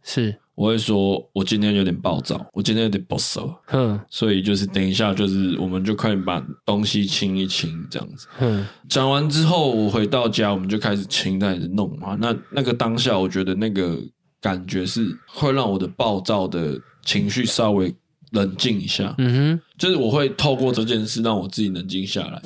[0.02, 13.98] 是，我会说我今天有点暴躁，我今天有点不熟，嗯，所以就是等一下就是我们就快点把东西清一清这样子，嗯，讲完之后我回到家我们就开始清开始弄嘛，那那个当下我觉得那个。
[14.38, 17.92] 感觉是会让我的暴躁的情绪稍微
[18.30, 22.42] 冷静一下，嗯哼，就是我会透过这件事让我自己冷静下来，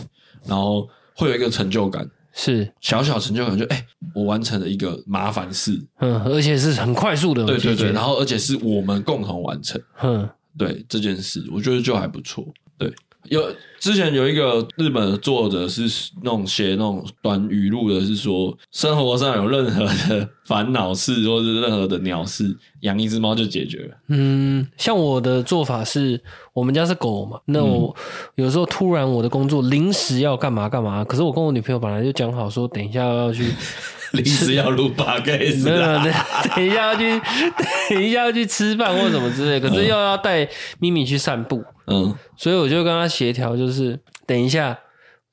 [0.46, 2.70] 然后会有一个成就感，是。
[2.80, 12.46] 小小成就感，就哎、欸，我完成了一个麻烦事，嗯，而且是很快速的，对对对，然后而且是我们共同完成，嗯，对这件事，我觉得就还不错，
[12.78, 12.92] 对。
[13.30, 15.82] 有之前有一个日本的作者是
[16.20, 23.96] 那种写那种短语录的，是说生活上有任何的烦恼事或是任何的鸟事，养一只猫就解决了。
[24.08, 26.20] 嗯，像我的做法是，
[26.52, 27.94] 我们家是狗嘛，那我
[28.34, 33.54] 有时候突然我的工作临时要干嘛干嘛，可是我跟我女朋友本来就讲好说，等一下要去。
[34.12, 36.12] 临时要录八 K，没有，等
[36.54, 37.20] 等一下要去，
[37.90, 44.78] 等一下要去吃饭或什么之类，可是又要带咪咪去散步，嗯，所以我就跟他协调，就是等一下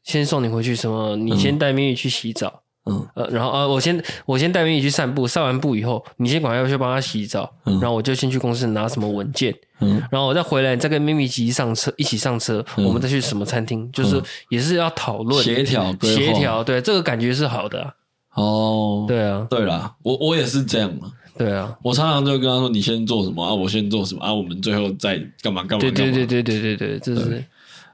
[0.04, 17.94] 先送你回去，什么你先带咪咪去洗澡，嗯，呃，然后啊，我先我先带咪咪去散步，散完步以后，你先赶快要去帮他洗澡，嗯，然后我就先去公司拿什么文件，嗯，然后我再回来再跟咪咪一起上车，一起上车，我们再去什么餐厅，就是也是要讨论协调协调，对，这个感觉是好的啊。
[18.38, 21.12] 哦，对啊，对啦，我我也是这样嘛。
[21.38, 23.54] 对啊，我常常就跟他说：“你先做什么啊？
[23.54, 24.34] 我先做什么啊？
[24.34, 27.44] 我们最后再干嘛干嘛？”对对对对对对对，这是。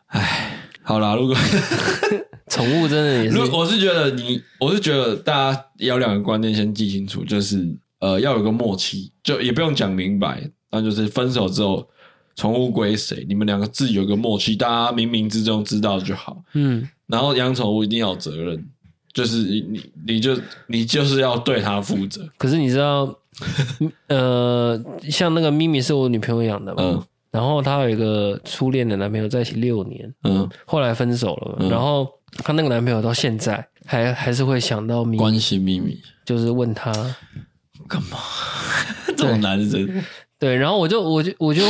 [0.07, 1.35] 唉，好啦，如果
[2.47, 11.85] 宠物真的也是，我是觉得你，我是觉得大家要两个观念先记清楚，就是呃，要有个默契，就也不用讲明白，那就是分手之后，
[12.35, 16.41] 宠物归谁，你们两个自己有个默契，大家冥冥之中知道就好。
[16.53, 18.65] 嗯，然后养宠物一定要有责任。
[19.13, 22.27] 就是你你你就你就是要对他负责。
[22.37, 23.13] 可是你知道，
[24.07, 32.07] 呃，像那个咪咪是我女朋友养的嘛，嗯，然后她有一个初恋的男朋友在一起六年，嗯，后来分手了，嗯，然后
[32.37, 36.91] 她那个男朋友到现在还还是会想到咪咪，关心咪咪，就是问他
[37.87, 38.17] 干嘛？
[39.15, 40.03] 这种男人，
[40.39, 41.61] 对，然后我就我就我就。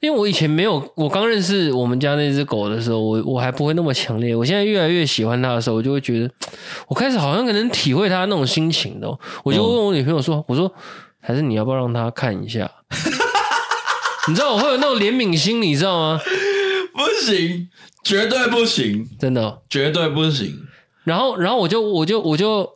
[0.00, 4.34] 因为我以前没有，我刚认识我们家那只狗的时候，我我还不会那么强烈。
[4.34, 6.30] 我现在越来越喜欢它的时候，我就会觉得，
[6.88, 9.08] 我开始好像可能体会它那种心情的。
[9.44, 10.72] 我就问我女朋友说：“我说，
[11.20, 12.70] 还是你要不要让它看一下？”
[14.28, 16.20] 你知道我会有那种怜悯心，你知道吗？
[16.94, 17.68] 不行，
[18.04, 20.66] 绝对不行，真的，绝对不行。
[21.04, 22.68] 然后，然后我就我就我就。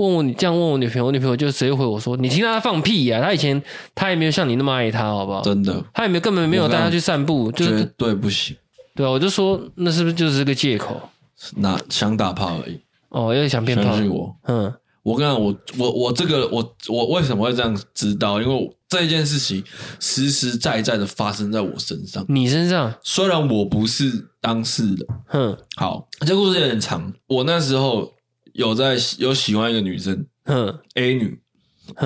[0.00, 3.24] 问我你这样问我女朋友，我女朋友就直接回我说：“你听他放屁呀、啊！
[3.26, 3.62] 他以前
[3.94, 5.42] 他也没有像你那么爱他，好不好？
[5.42, 8.56] 真的，他也没有根本没有带他去散步，就是绝对不行。
[8.94, 11.00] 对啊，我就说那是不是就是个借口？
[11.56, 12.80] 那想打炮而已。
[13.10, 13.86] 哦，又想变胖。
[13.86, 14.72] 相信我，嗯，
[15.02, 18.40] 我跟你讲，我我我这个我我为什么会这样知道？
[18.40, 19.62] 因为这件事情
[20.00, 22.24] 实实在在的发生在我身上。
[22.28, 22.92] 你身上？
[23.02, 27.12] 虽然我不是当事人，哼，好，这故事有点长。
[27.26, 28.12] 我那时候
[28.60, 31.40] 有在有喜欢一个女生，嗯，A 女，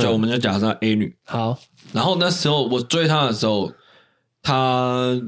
[0.01, 1.17] 就我们就假设 A 女。
[1.25, 1.59] 好，
[1.93, 3.73] 然后那时候我追她的时候。
[4.47, 5.19] 她，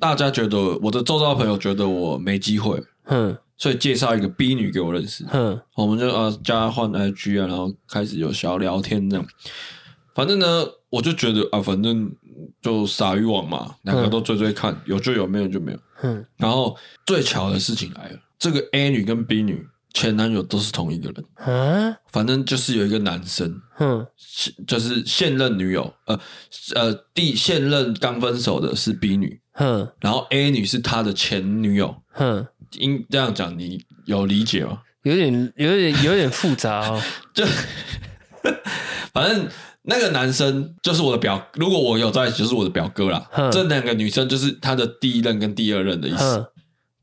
[0.00, 9.24] 大家觉得我的周遭朋友觉得我没机会，嗯，所以介绍一个 B 女给我认识，嗯，我们就呃加换 IG 啊，然后开始有小聊天这样。
[10.12, 12.10] 反正呢，我就觉得啊，反正
[12.60, 16.26] 就撒渔网嘛，两个都追追看，有就有，没有就没有，嗯。
[16.36, 16.76] 然后
[17.06, 19.64] 最巧的事情来了，这个 A 女跟 B 女。
[19.94, 24.04] 前男友都是同一个人，嗯，反正就是有一个男生，嗯，
[24.66, 26.20] 就是现任女友，呃
[26.74, 34.82] 呃，第现任刚分手的是 B 女，哼，然后 A 女是他的前女友，哼，应这样讲你有理解吗？
[35.04, 37.00] 有点有点有点复杂哦，
[37.32, 37.44] 就
[39.14, 39.48] 反正
[39.82, 43.30] 那个男生就是我的表，如果我有在一起，就是我的表哥啦。
[43.34, 46.46] 嗯，这两个女生就是他的第一任跟第二任的意思，嗯，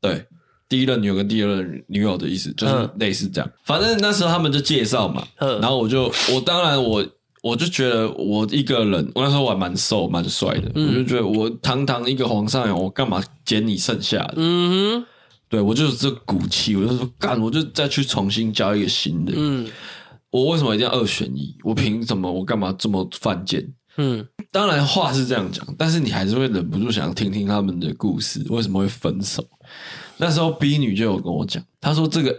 [0.02, 0.26] 对。
[0.72, 7.06] 第一任女友跟第二任女友的意思就是类似这样，反正那时候他们就介绍嘛，然后我就我当然我
[7.42, 14.34] 我就觉得我一个人，我那时候我还蛮瘦蛮帅的，我就觉得我堂堂一个皇上呀，我干嘛捡你剩下的？
[14.36, 15.06] 嗯哼，
[15.50, 19.34] 对我就是这骨气，我就说干，我就再去重新交一个新的。
[19.36, 19.68] 嗯，
[20.30, 21.54] 我为什么一定要二选一？
[21.64, 22.32] 我凭什么？
[22.32, 23.62] 我干嘛这么犯贱？
[23.98, 29.44] 嗯，当然话是这样讲，但是你还是会忍不住想听听他们的故事，为什么会分手？
[30.22, 32.32] 那时候 B 女就有跟我讲，她说这个，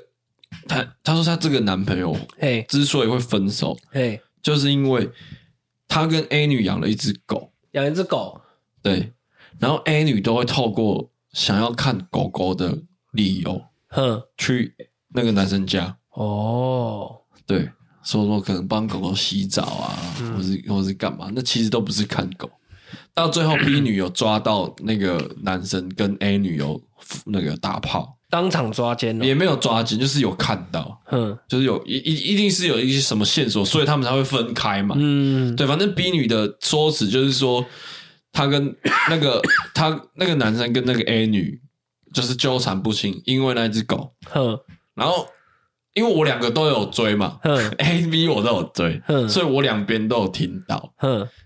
[0.70, 5.10] 她她说她这个男朋友，嘿，之所以会分手，嘿，就是因为
[5.86, 8.40] 她跟 A 女养了一只狗，养一只狗，
[8.82, 9.12] 对，
[9.60, 14.74] 然后 A 女都会透过想要看狗狗的理由，哼，去
[15.10, 17.70] 那个男生家，哦，对，
[18.02, 22.50] 说说可能帮狗狗洗澡啊，嗯、或是或是干嘛，那其实都不是看狗。
[23.14, 26.82] 到最后，B 女有抓到那个男生跟 A 女有
[27.26, 37.66] 那个打炮，当场抓奸了，也没有抓奸，就是有看到，嗯，就是有一一一定是有一些什么线索，所以他们才会分开嘛，嗯，对，反正 B 女的说辞就是说，
[38.32, 38.76] 她跟
[39.10, 39.42] 那个
[39.74, 41.62] 她那个男生跟那个 A 女
[42.14, 44.60] 就是纠缠不清，因为那只狗，哼，
[44.96, 45.28] 然后。
[45.94, 47.38] 因为我两个都有追嘛，
[47.78, 50.92] A、B 我都有追，所以我两边都有听到。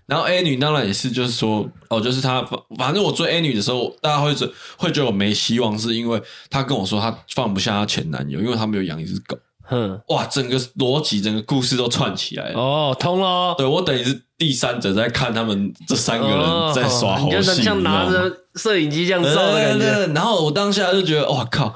[0.06, 2.42] 然后 A 女当然也是，就是说，哦，就是她，
[2.78, 9.36] 反正我追 A 女的时候，大家会觉会觉得我没希望，是因为她跟我说她放不下她前男友，因为她没有养一只狗。
[9.70, 12.58] 哼哇，整个逻辑，整个故事都串起来了。
[12.58, 13.54] 哦，通了。
[13.58, 20.06] 对，我等于是第三者在看他们这三个人在耍猴戏，像拿着摄影机这样照的感觉。
[20.14, 21.74] 然后我当下就觉得，哇靠！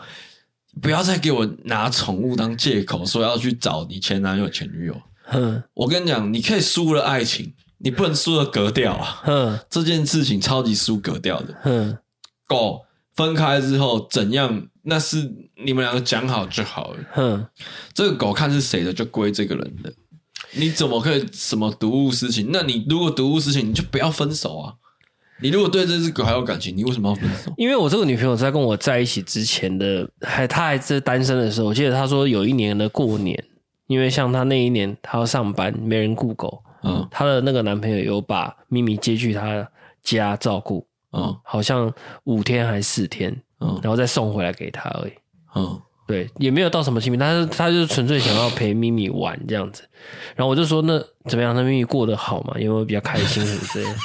[0.83, 5.03] 不要再给我拿宠物当借口，说要去找你前男友、前女友。
[5.23, 9.23] 哼，我跟你讲，你可以输了爱情，你不能输了格调啊。
[9.23, 11.57] 哼，这件事情超级输格调的。
[11.63, 11.97] 哼，
[12.49, 12.81] 狗
[13.15, 14.67] 分开之后怎样？
[14.83, 15.33] 那是
[15.65, 16.99] 你们两个讲好就好了。
[17.13, 17.47] 哼，
[17.95, 19.95] 这个狗看是谁的，就归这个人的。
[20.55, 22.49] 你怎么可以什么睹物思情？
[22.53, 24.75] 那你如果睹物思情，你就不要分手啊。
[25.43, 27.53] 你如果对这只狗还有感情，你为什么要分手？
[27.57, 33.45] 因为我这个女朋友在跟我在一起之前的，还她还是单身的时候，我记得她说有一年的过年，
[33.89, 39.69] 因为像她那一年她要上班，没人顾狗，嗯，她的那个男朋友有把咪咪接去她
[40.03, 41.93] 家照顾，嗯，好像
[42.25, 45.13] 五天还是四天，嗯，然后再送回来给她而已，
[45.57, 49.83] 嗯，对，也没有到什么亲密，但是她就是纯粹想要陪咪咪玩这样子，
[50.37, 51.55] 然后我就说那怎么样？
[51.55, 52.55] 那咪咪过得好吗？
[52.59, 53.97] 因为比较开心什么之类的。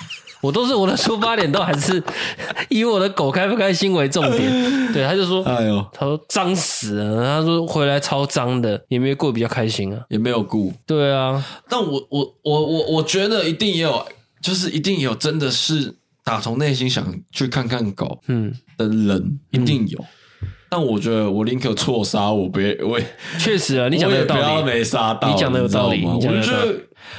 [0.42, 2.02] 我都是我的出发点都还是
[2.70, 4.94] 以我的狗开不开心为重点。
[4.94, 10.72] 对，他就说，哎呦，他说脏死了，他说回来超脏的，也没有过比较开心啊，也没有顾。
[10.86, 14.06] 对啊，但我我我我我觉得一定也有，
[14.42, 20.00] 就是一定有真的是打从内心想去看看狗，嗯的人一定有。
[20.42, 23.00] 嗯、但我觉得我宁可错杀，我不我
[23.38, 26.76] 确实啊，你讲的有道理，不要没杀到，你讲的有道理，我觉得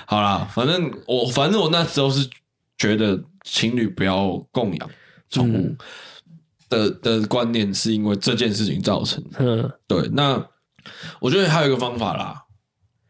[0.06, 2.28] 好啦，反正我反正我那时候是。
[2.78, 4.90] 觉得情侣不要供养
[5.28, 5.76] 宠物
[6.68, 9.30] 的、嗯、的观念，是因为这件事情造成的。
[9.40, 10.08] 嗯，对。
[10.12, 10.42] 那
[11.20, 12.44] 我觉得还有一个方法啦，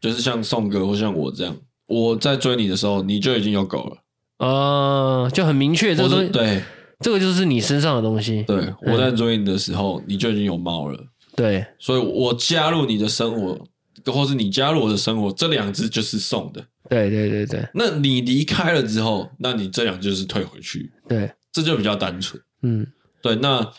[0.01, 1.55] 就是像宋哥或像我这样，
[1.87, 3.97] 我在追你的时候，你就已经有狗了。
[4.39, 6.63] 呃，就很明确，这个东西，对，
[7.01, 8.41] 这个就是你身上的东西。
[8.43, 10.97] 对，我在追你的时候，你就已经有猫了。
[11.35, 13.57] 对，所以我加入你的生活，
[14.05, 16.63] 或是你加入我的生活，这两只就是送的。
[16.89, 22.41] 对对对对，那你离开了之后，那你这两就是退回去，对，这就比较单纯。
[22.63, 22.87] 嗯，
[23.21, 23.71] 对，那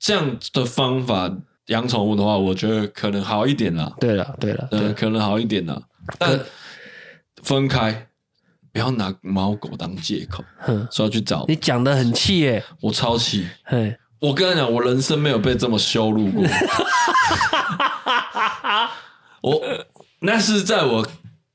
[0.00, 1.30] 这样的方法
[1.66, 3.92] 养宠物的话，我觉得可能好一点啦。
[4.00, 5.80] 对了，对了，对，可能好一点啦。
[6.18, 6.40] 但
[7.44, 8.08] 分开，
[8.72, 10.42] 不要拿猫狗当借口，
[10.90, 11.44] 说要去找。
[11.46, 13.46] 你讲的很气耶，我超气。
[13.62, 16.44] 嘿，我跟你讲，我人生没有被这么羞辱过。
[19.42, 19.60] 我
[20.20, 21.06] 那是在我。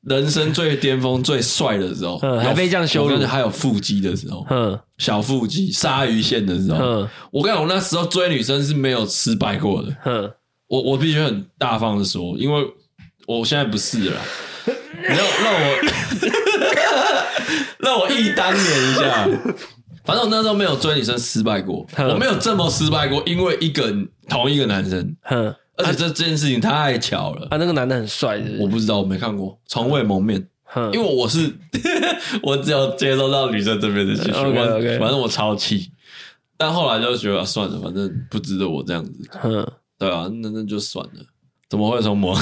[0.08, 6.78] 人生最巅峰、最帅的时候，还被这样羞辱，还有腹肌的时候，嗯小腹肌、鲨鱼线的时候，
[7.32, 10.36] 我跟你讲，我那时候追女生是没有失败过的。
[10.68, 12.64] 我我必须很大方的说，因为
[13.26, 14.22] 我现在不是了。
[14.68, 15.76] 你要让我
[17.82, 19.28] 让我忆当年一下，
[20.04, 23.92] 反正我那时候没有追女生失败过，我没有这么失败过，因为一个
[24.30, 25.16] 同一个男生。
[25.78, 30.48] 而且这这件事情太巧了，啊，那个男的很帅，我不知道，我没看过，从未谋面，
[30.94, 31.54] 因为我是
[32.42, 34.32] 我只有接收到女生这边的信息，
[35.00, 35.92] 反正我超气，
[36.58, 39.68] 但后来就觉得算了，反正不值得我这样子，嗯，
[40.00, 41.26] 对啊，那那就算了，
[41.70, 42.38] 怎么会从魔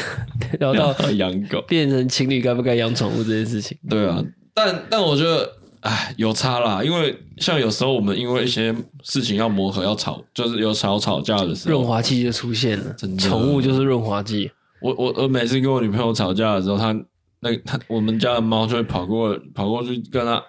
[0.58, 3.76] 聊到 养狗变成情侣该不该养宠物这件事情？
[3.88, 4.24] 对啊，
[4.54, 5.57] 但但我觉得。
[5.80, 8.74] 哎，有差啦，因为像有时候我们因为一些
[9.04, 12.92] 事情要磨合、要吵，就是有吵吵架的时候，润滑剂就出现了。
[12.94, 14.50] 真的，宠物就是润滑剂。
[14.80, 16.92] 我我我每次跟我女朋友吵架的时候，她
[17.40, 20.42] 那她我们家的猫就会跑过跑过去跟她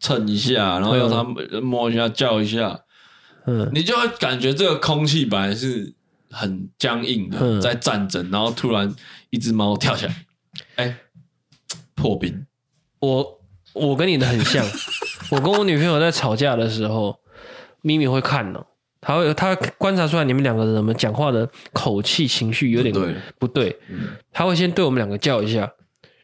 [0.00, 1.22] 蹭一下，然后要它
[1.60, 2.80] 摸一下、叫一下。
[3.46, 5.94] 嗯，你就会感觉这个空气本来是
[6.30, 8.92] 很僵硬的，嗯、在战争，然后突然
[9.28, 10.16] 一只猫跳起来，
[10.76, 10.96] 哎，
[11.94, 12.46] 破冰。
[13.00, 13.36] 我。
[13.76, 14.64] 我跟你的很像，
[15.30, 17.16] 我跟我女朋友在吵架的时候，
[17.82, 18.64] 咪咪会看呢，
[19.00, 22.94] 她会她观察出来你们两个人怎么讲话的口气情绪有点
[23.38, 23.76] 不对，
[24.32, 25.70] 她会先对我们两个叫一下，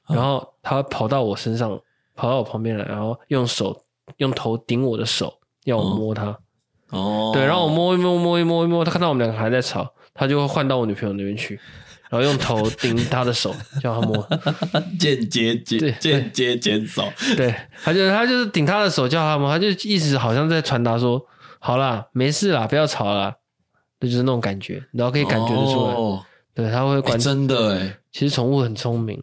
[0.09, 1.79] 然后她跑到我身上，
[2.15, 3.85] 跑到我旁边来，然后用手
[4.17, 5.33] 用头顶我的手，
[5.65, 6.37] 要我摸她。
[6.91, 11.59] 哦，对，然后我摸一摸摸一摸一摸，她看到我们两个还在吵，她就会换到我女朋友那边去。
[12.13, 14.29] 然后用头顶他的手，叫他摸，
[15.01, 17.11] 间接减间接减少。
[17.39, 21.25] 对，他就他就是顶他的手叫他摸，他就一直好像在传达说
[21.59, 23.35] ：“好啦，没事啦，不要吵啦。”
[23.99, 25.95] 就是那种感觉，然后可以感觉得出来。
[25.95, 29.23] 哦、对，他会管、欸、真的哎，其实宠物很聪明。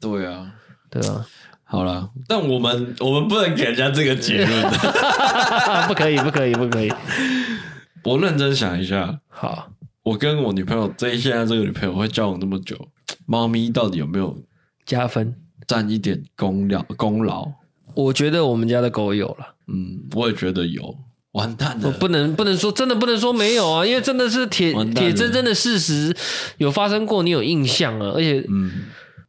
[0.00, 0.50] 对啊，
[0.90, 1.24] 对啊。
[1.62, 4.62] 好了，但我们我们不能给人家这个结论，
[5.86, 6.92] 不可以，不可以，不可以。
[8.02, 9.68] 我认真想一下，好。
[10.04, 12.76] 我跟我女朋友，这现在这个女朋友会交往那么久，
[13.26, 14.36] 猫咪到底有没有
[14.84, 15.34] 加分，
[15.66, 17.48] 占一点功劳功劳？
[17.94, 20.94] 我觉得我们家的狗有了，嗯，我也觉得有。
[21.32, 26.14] 完蛋了，不能不能说真的不能说没有啊，因为真的是铁铁铮铮的事实
[26.58, 28.70] 有发生过，你有印象啊，而且嗯，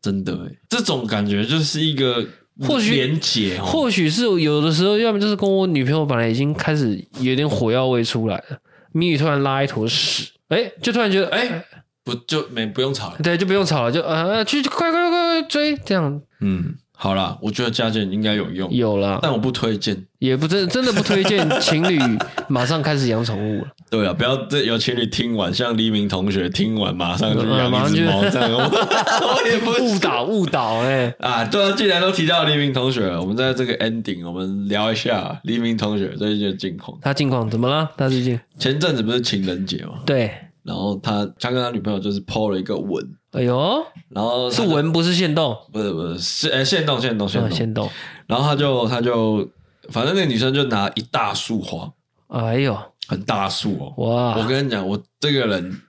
[0.03, 2.23] 真的诶，这种感觉就是一个
[2.59, 8.59] 或许连结，或许是有的时候，要么就是跟我女朋友本来已经开始有点火药味出来了，
[8.91, 10.30] 咪咪突然拉一坨屎。
[10.49, 11.65] 哎，就突然觉得，哎，
[12.03, 13.17] 不就没不用吵了？
[13.23, 16.21] 对，就不用吵了，就呃，去快快快快追，这样。
[16.41, 21.99] 嗯，好啦，我觉得加减应该有用，有啦，但我不推荐，也不真真的不推荐 情侣
[22.47, 23.67] 马上开始养宠物了。
[23.89, 31.43] 对啊，不要这有情侣听完，像黎明同学听完马上就养一只猫这样，我 也不误导误导哎啊！
[31.45, 36.97] 对啊，既然都提到黎明同学了，我们在这个 ending，我们聊一下黎明同学最近的近况。
[37.01, 37.89] 他近况怎么了？
[37.97, 39.99] 他最近前阵子不是情人节吗？
[40.05, 40.31] 对。
[40.66, 47.51] 然后他他跟他女朋友就是 po 了一个文，哎呦，然后是文不是限动，不是不是是哎限动限动限动。
[47.51, 47.88] 限动，
[48.26, 49.47] 然后他就他就
[49.89, 51.88] 反正那个女生就拿一大束花，
[52.30, 52.76] 哎呦，
[53.07, 54.38] 很大束哦，哇！
[54.38, 55.80] 我跟你讲，我这个人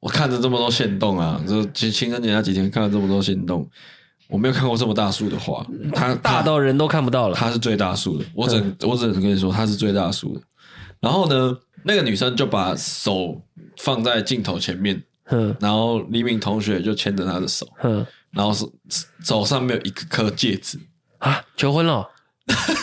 [0.00, 3.68] 我看着这么多限动啊，就其实情人节那几天看了这么多限动，
[4.28, 5.62] 我没有看过这么大束的花，
[5.94, 10.40] 它大到人都看不到了，它是最大束的，我只能我只能跟你说它是最大束的，
[10.98, 13.42] 然后呢，那个女生就把手。
[13.78, 15.02] 放在镜头前面，
[15.58, 17.66] 然后黎明同学就牵着她的手，
[18.30, 18.70] 然后手
[19.24, 20.78] 手上面有一颗戒指
[21.18, 22.08] 啊，求婚了。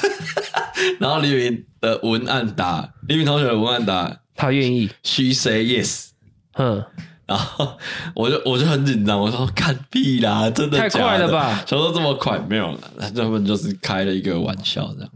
[0.99, 6.07] 然后黎明的文案答，黎明同学的文案答，他愿意，She say yes，
[6.55, 6.83] 嗯，
[7.27, 7.77] 然后
[8.15, 11.63] 我就我就很紧张，我说看屁啦，真的太快了吧？
[11.67, 15.11] 说说这么快没有了，他们就是开了一个玩笑这样。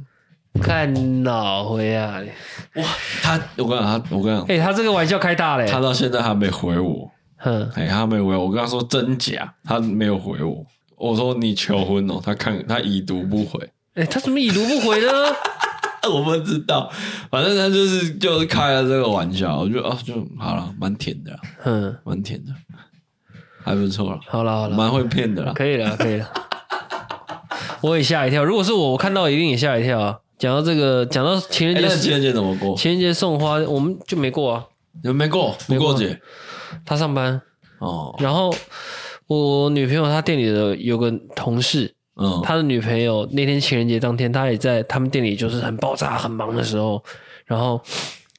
[0.61, 2.21] 看脑回啊！
[2.75, 2.83] 哇，
[3.21, 13.59] 他我跟你讲，他我跟你讲，哎，他这个玩笑开大了，他到现在还没回我，哼，哎，他没回我，我跟他说真假，他没有回我，我说你求婚哦，他看他已读不回，
[13.95, 15.11] 哎，他怎么已读不回呢？
[16.11, 16.91] 我不知道，
[17.31, 21.31] 反正他就是就是开了这个玩笑，我觉得哦就好了，蛮甜的，
[21.63, 22.51] 嗯，蛮甜的，
[23.63, 26.29] 还不错了，好了好了，蛮会骗的啦，可以了可以了，
[27.81, 30.19] 我也吓一跳，如果是我，我看到一定也吓一跳啊。
[30.43, 32.75] 讲到这个，讲到情人节，情人节怎么过？
[32.75, 34.67] 情人节送花，我们就没过啊。
[35.01, 35.55] 有没过？
[35.69, 36.19] 没过节？
[36.85, 37.41] 他上班
[37.79, 38.13] 哦。
[38.19, 38.53] 然后
[39.27, 47.01] 我女朋友她店里的有个同事，嗯，他的女朋友那天情人节当天，他也在他们店里，就是很爆炸、很忙的时候，
[47.45, 47.81] 然后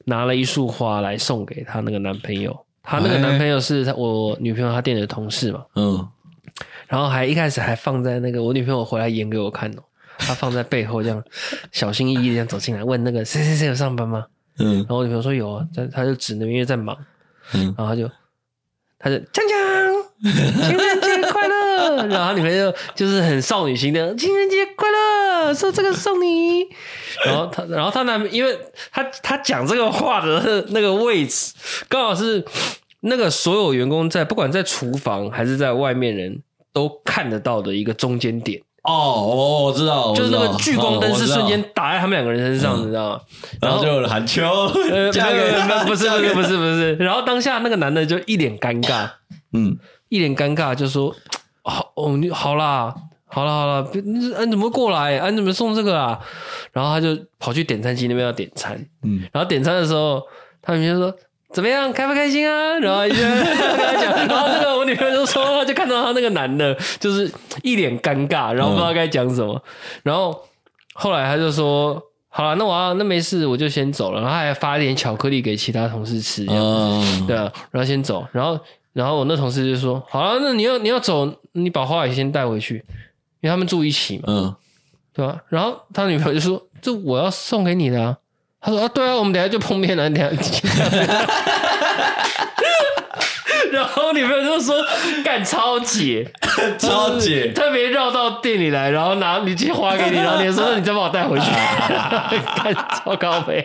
[0.05, 2.55] 拿了一束花来送给他那个男朋友。
[2.83, 6.07] 他那个男朋友是他我女朋友她店里的同事嘛，嗯。
[6.85, 9.81] 然后还一开始还放在那个我女朋友回来演给我看哦，
[10.17, 11.23] 他放在背后这样
[11.71, 14.25] 小心翼翼这样走进来问那个谁谁谁有上班吗？
[14.59, 16.97] 嗯，然后我女朋友说有啊，他他就指那边因为在忙，
[17.53, 18.09] 嗯，然后他就
[18.97, 26.65] 他就锵锵，情人节快乐，然后他女朋友就就是很少女心的情人节快乐，说这个送你，
[27.25, 28.57] 然后他然后他男因为
[28.91, 31.53] 他他讲这个话的那个位置
[31.89, 32.43] 刚好是
[33.01, 36.41] 那个所有员工在不管在厨房还是在外面人。
[36.75, 43.21] 都看得到的一个中间点哦，我我知道，就是那个聚光灯是瞬间打在他们两个人身上，你知道吗？
[43.61, 44.43] 然后就喊秋，
[45.11, 45.51] 嫁给
[45.87, 49.09] 不是不是不是不是，然后当下那个男的就一脸尴尬，
[49.53, 49.77] 嗯，
[50.09, 51.15] 一脸尴尬就说
[51.63, 52.93] ：“好哦，你好啦，
[53.25, 55.19] 好了好了，你你怎么过来？
[55.31, 56.19] 你怎么送这个啊？”
[56.71, 58.73] 然后他就跑去点餐机那边要点餐，
[59.03, 60.21] 嗯，然后点餐的时候，
[60.61, 61.17] 他女朋友说。
[61.53, 62.77] 怎么样，开不开心啊？
[62.79, 67.31] 然后就跟他讲，然后那个我女朋友就说，就看到他那个男的，就是
[67.63, 69.53] 一脸尴尬，然后不知道该讲什么。
[69.53, 69.61] 嗯、
[70.03, 70.37] 然后
[70.93, 77.49] 后来他就说：“好了，那我要那没事，我就先走了。”然后他还发一点巧克力给其他同事吃，这样、嗯、对啊。
[77.71, 78.59] 然后先走，然后
[78.91, 82.83] 然后我那同事就说：“好了，那你要你要走，你把花也先带回去，
[83.39, 84.55] 因为他们住一起嘛，嗯，
[85.13, 88.17] 对吧？”然后他女朋友就说：“这我要送给你的啊。”
[88.65, 90.27] 他说啊，对啊，我们等下就碰面了，等下。
[93.71, 94.75] 然后女朋友就说
[95.23, 96.31] ：“干超姐，
[96.79, 101.45] 超姐，特别绕到店里来，然后拿礼金花给你，然后你说你再帮我带回去，
[102.63, 103.63] 干超高呗。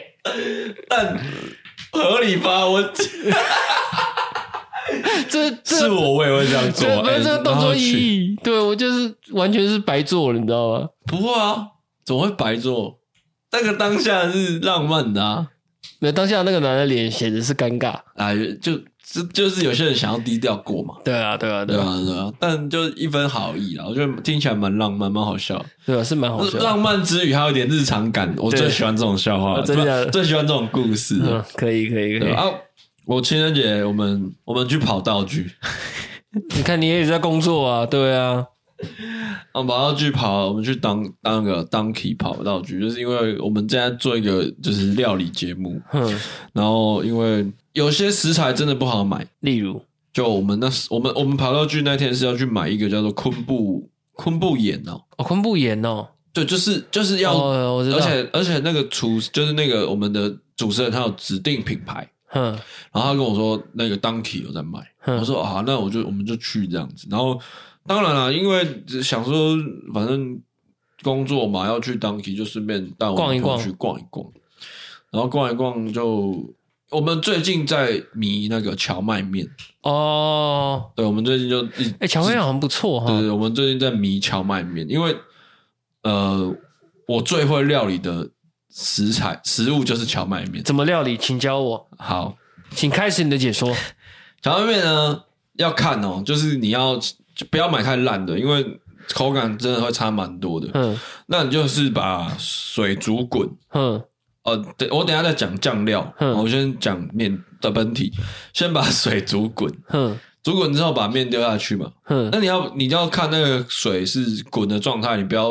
[0.89, 1.17] 但
[1.93, 2.67] 合理吧？
[2.67, 2.83] 我
[5.29, 6.87] 这这是我，我也会这样做。
[7.03, 10.89] 没有这个动作意义，对我就是完全是白做了，你知道吗？
[11.07, 11.69] 不会啊，
[12.05, 13.00] 怎么会白做？
[13.53, 15.49] 那个当下是浪漫的啊，
[16.01, 17.95] 那当下那个男的脸显得是尴尬。
[18.15, 18.77] 啊，就
[19.13, 30.07] 就就是有些人想要低调过嘛，对啊，对啊，对啊，对啊，但就一分好意啊，我觉得听起来蛮浪漫，蛮好笑，对啊，是蛮好笑，浪漫之余还有点日常感，我最喜欢这种笑话，真的。
[30.11, 31.21] 最喜欢这种故事，
[31.57, 32.33] 可以，可以，可以。
[32.33, 32.45] 啊！
[33.07, 35.51] 我情人节我们我们去跑道具，
[36.55, 38.47] 你看你也在工作啊，对啊。
[39.53, 46.21] 啊，跑道具跑，我们去当当个 Donkey 跑道具，就是因为我们现在做一个就是料理节目，嗯，
[46.53, 62.45] 然后因为有些食材真的不好买，例如，就我们那时我们我们跑道具那天是要去买一个叫做昆布昆布盐哦，哦，昆布盐哦，对，就是就是要，哦、而且而且那个厨就是那个我们的主持人他有指定品牌，嗯，
[62.93, 67.39] 然后他跟我说那个 Donkey 有在卖，嗯、我说啊，那我就我们就去这样子，然后。
[67.87, 69.57] 当然了，因为想说，
[69.93, 70.41] 反正
[71.03, 74.25] 工作嘛，要去当地，就顺便带我逛一逛去逛一逛。
[75.11, 76.55] 然后逛一逛，就
[76.91, 79.49] 我们最近在迷那个荞麦面
[79.83, 80.91] 哦。
[80.95, 81.67] 对，我们最近就
[81.99, 83.07] 哎，荞麦面好像不错哈。
[83.07, 85.17] 对，我们最近在迷荞麦面，因为
[86.03, 86.55] 呃，
[87.09, 88.29] 我最会料理的
[88.71, 90.63] 食材食物就是荞麦面。
[90.63, 91.17] 怎么料理？
[91.17, 91.89] 请教我。
[91.99, 92.37] 好，
[92.73, 93.75] 请开始你的解说。
[94.43, 95.25] 荞麦面呢，
[95.55, 97.01] 要看哦，就是你要。
[97.41, 98.79] 就不要买太烂的，因为
[99.15, 100.69] 口感真的会差蛮多的。
[100.75, 100.95] 嗯，
[101.29, 103.49] 那你就是把水煮滚。
[103.73, 104.03] 嗯，
[104.45, 106.15] 呃，等我等下再讲酱料。
[106.19, 108.13] 嗯，我先讲面的本体，
[108.53, 109.73] 先把水煮滚。
[109.89, 111.91] 嗯，煮滚之后把面丢下去嘛。
[112.09, 115.49] 嗯，那你要你要看那个水是滚的状态，你不要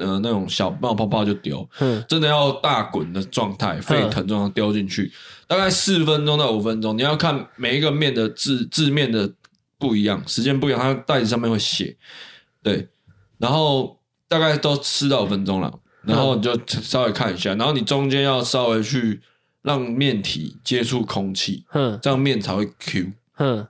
[0.00, 1.68] 呃那种小冒泡泡就丢。
[1.80, 5.12] 嗯，真的要大滚的状态，沸腾状态丢进去，
[5.46, 6.96] 大概四分钟到五分钟。
[6.96, 9.30] 你要看每一个面的制制面的。
[9.78, 11.96] 不一样，时间不一样，它袋子上面会写，
[12.62, 12.88] 对，
[13.38, 19.20] 然后大概都吃到五分钟了，然后你就稍微看一下，然后你中间要稍微去
[19.62, 23.68] 让面体接触空气，嗯，这样面才会 Q，嗯，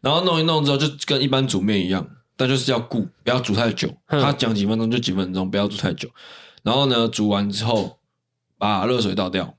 [0.00, 6.08] 然后弄一弄之后就跟一般煮面一样，但就是要顾，不要煮太久，他讲几分钟就几分钟，不要煮太久，
[6.62, 7.98] 然后呢，煮完之后
[8.58, 9.54] 把热水倒掉。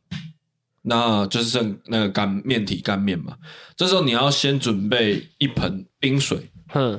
[0.90, 3.38] 那就是剩那个干面体干面嘛，
[3.76, 6.98] 这时候你要先准备一盆冰水，哼，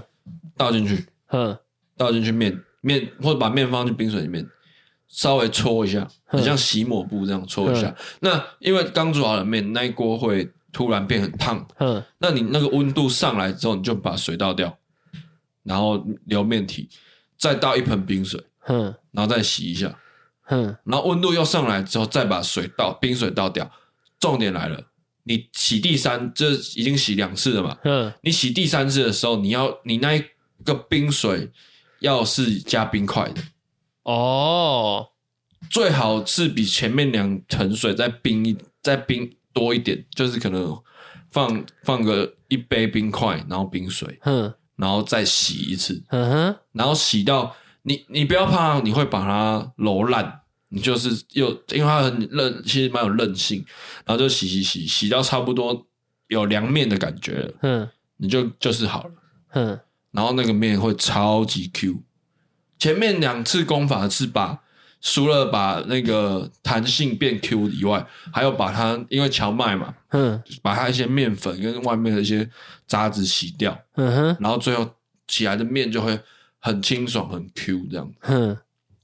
[0.58, 1.56] 倒进去，哼，
[1.96, 4.46] 倒进去面面或者把面放进冰水里面，
[5.08, 7.94] 稍微搓一下，很像洗抹布这样搓一下。
[8.20, 14.76] 那因为刚煮好的面，那一锅会突然变很烫，嗯，那你那个温度上来之后，你就把水倒掉，
[15.62, 16.90] 然后留面体，
[17.38, 19.98] 再倒一盆冰水，哼，然后再洗一下。
[20.48, 23.70] 嗯，然后温度又上来之后，再把水倒冰水倒掉。
[24.20, 24.82] 重点来了，
[25.24, 27.78] 你洗第三，这已经洗两次了嘛？
[27.84, 30.24] 嗯，你洗第三次的时候，你要你那一
[30.64, 31.50] 个冰水
[32.00, 33.42] 要是加冰块的。
[34.02, 35.06] 哦，
[35.70, 40.76] 最好是比前面两层水再冰一再冰多一点，就是可能
[41.30, 47.54] 放放个一杯冰块，然后冰水，嗯，然后再洗一次，嗯哼，然后洗到
[47.88, 50.40] 你你不要怕你会把它揉烂。
[50.70, 53.64] 你就是又因为它很韧，其实蛮有韧性，
[54.04, 55.86] 然后就洗洗洗洗到差不多
[56.26, 59.10] 有凉面的感觉了，嗯，你就就是好了，
[59.54, 59.80] 嗯，
[60.10, 62.02] 然后那个面会超级 Q。
[62.78, 64.58] 前面两次功法是把
[65.00, 72.46] 除了把那个弹性变 Q 以外，还有把它因为荞麦嘛，嗯，把它一些面粉跟外面的一些
[72.86, 74.86] 渣子洗掉，嗯哼，然后最后
[75.26, 76.20] 起来的面就会
[76.68, 78.56] 很清爽很 Q 这样，嗯。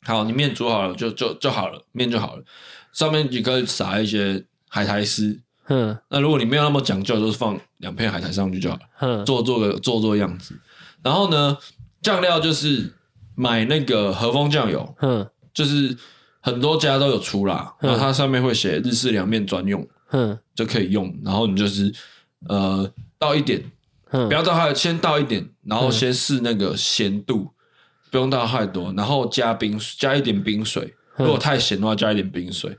[0.06, 2.44] 好，你面煮好了就就就好了，面就好了。
[2.92, 10.54] 上面你可以撒一些海苔丝，嗯，那如果你没有那么讲究，就是放两片海苔上去就好了，嗯，做做个做做样子。
[11.02, 11.56] 然后呢，
[12.02, 12.92] 酱料就是
[13.34, 15.96] 买那个和风酱油，嗯，就是
[16.40, 21.18] 很多家都有出啦，然后它上面会写日式凉面专用，嗯，就可以用。
[21.24, 21.90] 然后你就是
[22.46, 22.86] 呃
[23.18, 23.64] 倒一点，
[24.10, 27.53] 嗯，不要倒太，先倒一点，然后先试那个咸度。
[28.14, 30.94] 不用倒太多，然后加冰，加一点冰水。
[31.16, 32.70] 如果太咸的话，加一点冰水。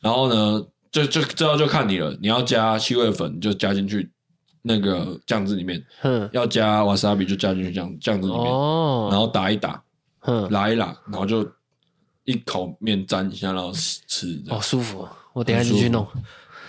[0.00, 2.12] 然后呢，就就这道就看你了。
[2.20, 4.10] 你要加七味粉，就加进去
[4.62, 5.80] 那个酱汁里面。
[6.02, 8.52] 嗯，要加瓦萨比，就加进去酱酱汁里面。
[8.52, 9.80] 哦，然后打一打，
[10.22, 11.48] 嗯，拉一拉，然后就
[12.24, 14.42] 一口面沾一下，然后吃。
[14.48, 15.08] 哦，舒服。
[15.32, 16.04] 我等下就去弄，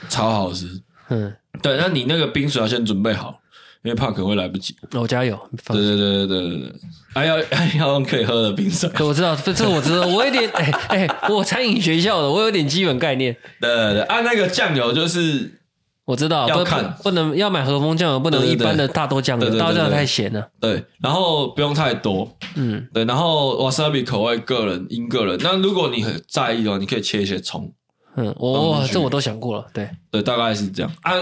[0.09, 0.79] 超好吃。
[1.09, 3.40] 嗯，对，那你那个冰水要先准备好。
[3.83, 5.37] 因为怕可能会来不及，我加油。
[5.67, 6.73] 对对对对对对，
[7.13, 8.87] 还要还 要用可以喝的冰水。
[8.93, 13.35] 可我知道，这这我知道，我有点 哎哎，我餐饮学校的，我有点基本概念。
[13.59, 15.59] 对对对，啊，那个酱油就是
[16.05, 20.47] 我知道，要看不能要买和风酱油，不能一般的大豆酱油，大豆酱油太咸了。
[20.59, 25.39] 对，然后不用太多，嗯，对，然后 wasabi 口味个人因个人。
[25.41, 27.73] 那如果你很在意的话，你可以切一些葱。
[28.15, 31.13] 嗯，我这我都想过了，对对，大概是这样啊。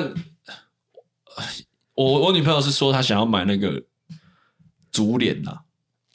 [2.04, 3.84] 我我女朋友是说她想要买那个
[4.90, 5.60] 竹帘呐，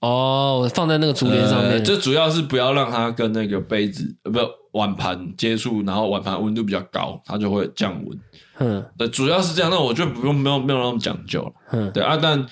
[0.00, 4.38] 哦，放在那个竹帘上面，就主要是不要让它跟那个杯子呃不
[4.72, 8.18] 碗盘接触，然后碗盘温度比较高，它就会降温。
[8.60, 9.70] 嗯，对，主要是这样。
[9.70, 11.52] 那我就不用没有没有那么讲究了。
[11.72, 12.46] 嗯，对啊，但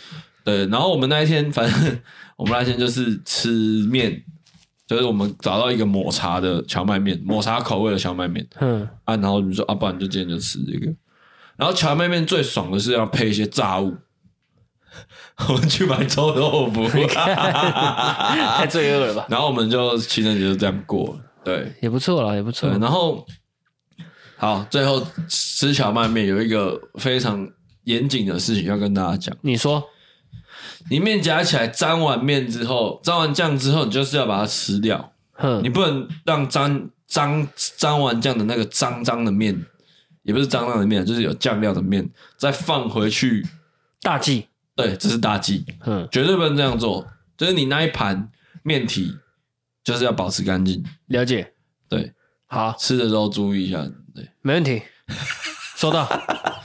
[0.44, 1.98] 对，然后我们那一天反正
[2.36, 3.50] 我们那一天就是吃
[3.90, 4.22] 面，
[4.86, 8.46] 就是我们找到一个抹茶的荞麦面，抹茶口味的荞麦面。
[8.60, 10.92] 嗯，啊，然后你说啊，不然就今天就吃这个。
[11.56, 13.96] 然后荞麦面最爽的是要配一些炸物，
[15.48, 19.26] 我们去买臭豆腐， 太罪恶了吧？
[19.28, 22.68] 然后我们就情人节就这样过，对，也不错啦，也不错。
[22.70, 23.24] 然后
[24.36, 27.48] 好，最后吃荞麦面有一个非常
[27.84, 29.36] 严谨的事情要跟大家讲。
[29.42, 29.84] 你说，
[30.90, 37.48] 你面夹起来沾完面之后，沾完酱之后，你就是要把它吃掉，哼，你不能让沾沾
[37.78, 39.64] 沾完酱的那个脏脏的面。
[40.22, 43.46] 也不是脏脏的面，就是有酱料的面，再放回去
[44.00, 44.46] 大忌。
[44.74, 47.06] 对，这是大忌，嗯，绝对不能这样做。
[47.36, 48.30] 就是你那一盘
[48.62, 49.14] 面体，
[49.84, 50.82] 就是要保持干净。
[51.06, 51.52] 了解，
[51.88, 52.12] 对，
[52.46, 53.86] 好，吃的时候注意一下。
[54.14, 54.82] 对，没问题，
[55.76, 56.08] 收到。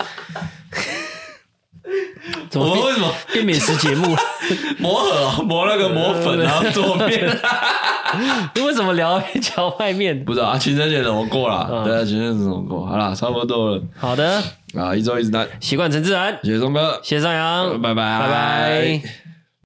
[2.50, 4.16] 怎么为什么变美食节目？
[4.80, 7.30] 磨合磨那个磨粉，然后做面。
[8.56, 10.24] 你为什么聊荞麦面？
[10.24, 11.68] 不知道啊，情人节怎么过啦？
[11.70, 12.86] 嗯、对啊，情人节怎么过？
[12.86, 13.82] 好啦，差不多了。
[13.98, 14.42] 好的，
[14.76, 16.38] 啊，一周一直单，习惯成自然。
[16.44, 19.27] 谢谢钟哥，谢谢张扬，拜拜，拜拜。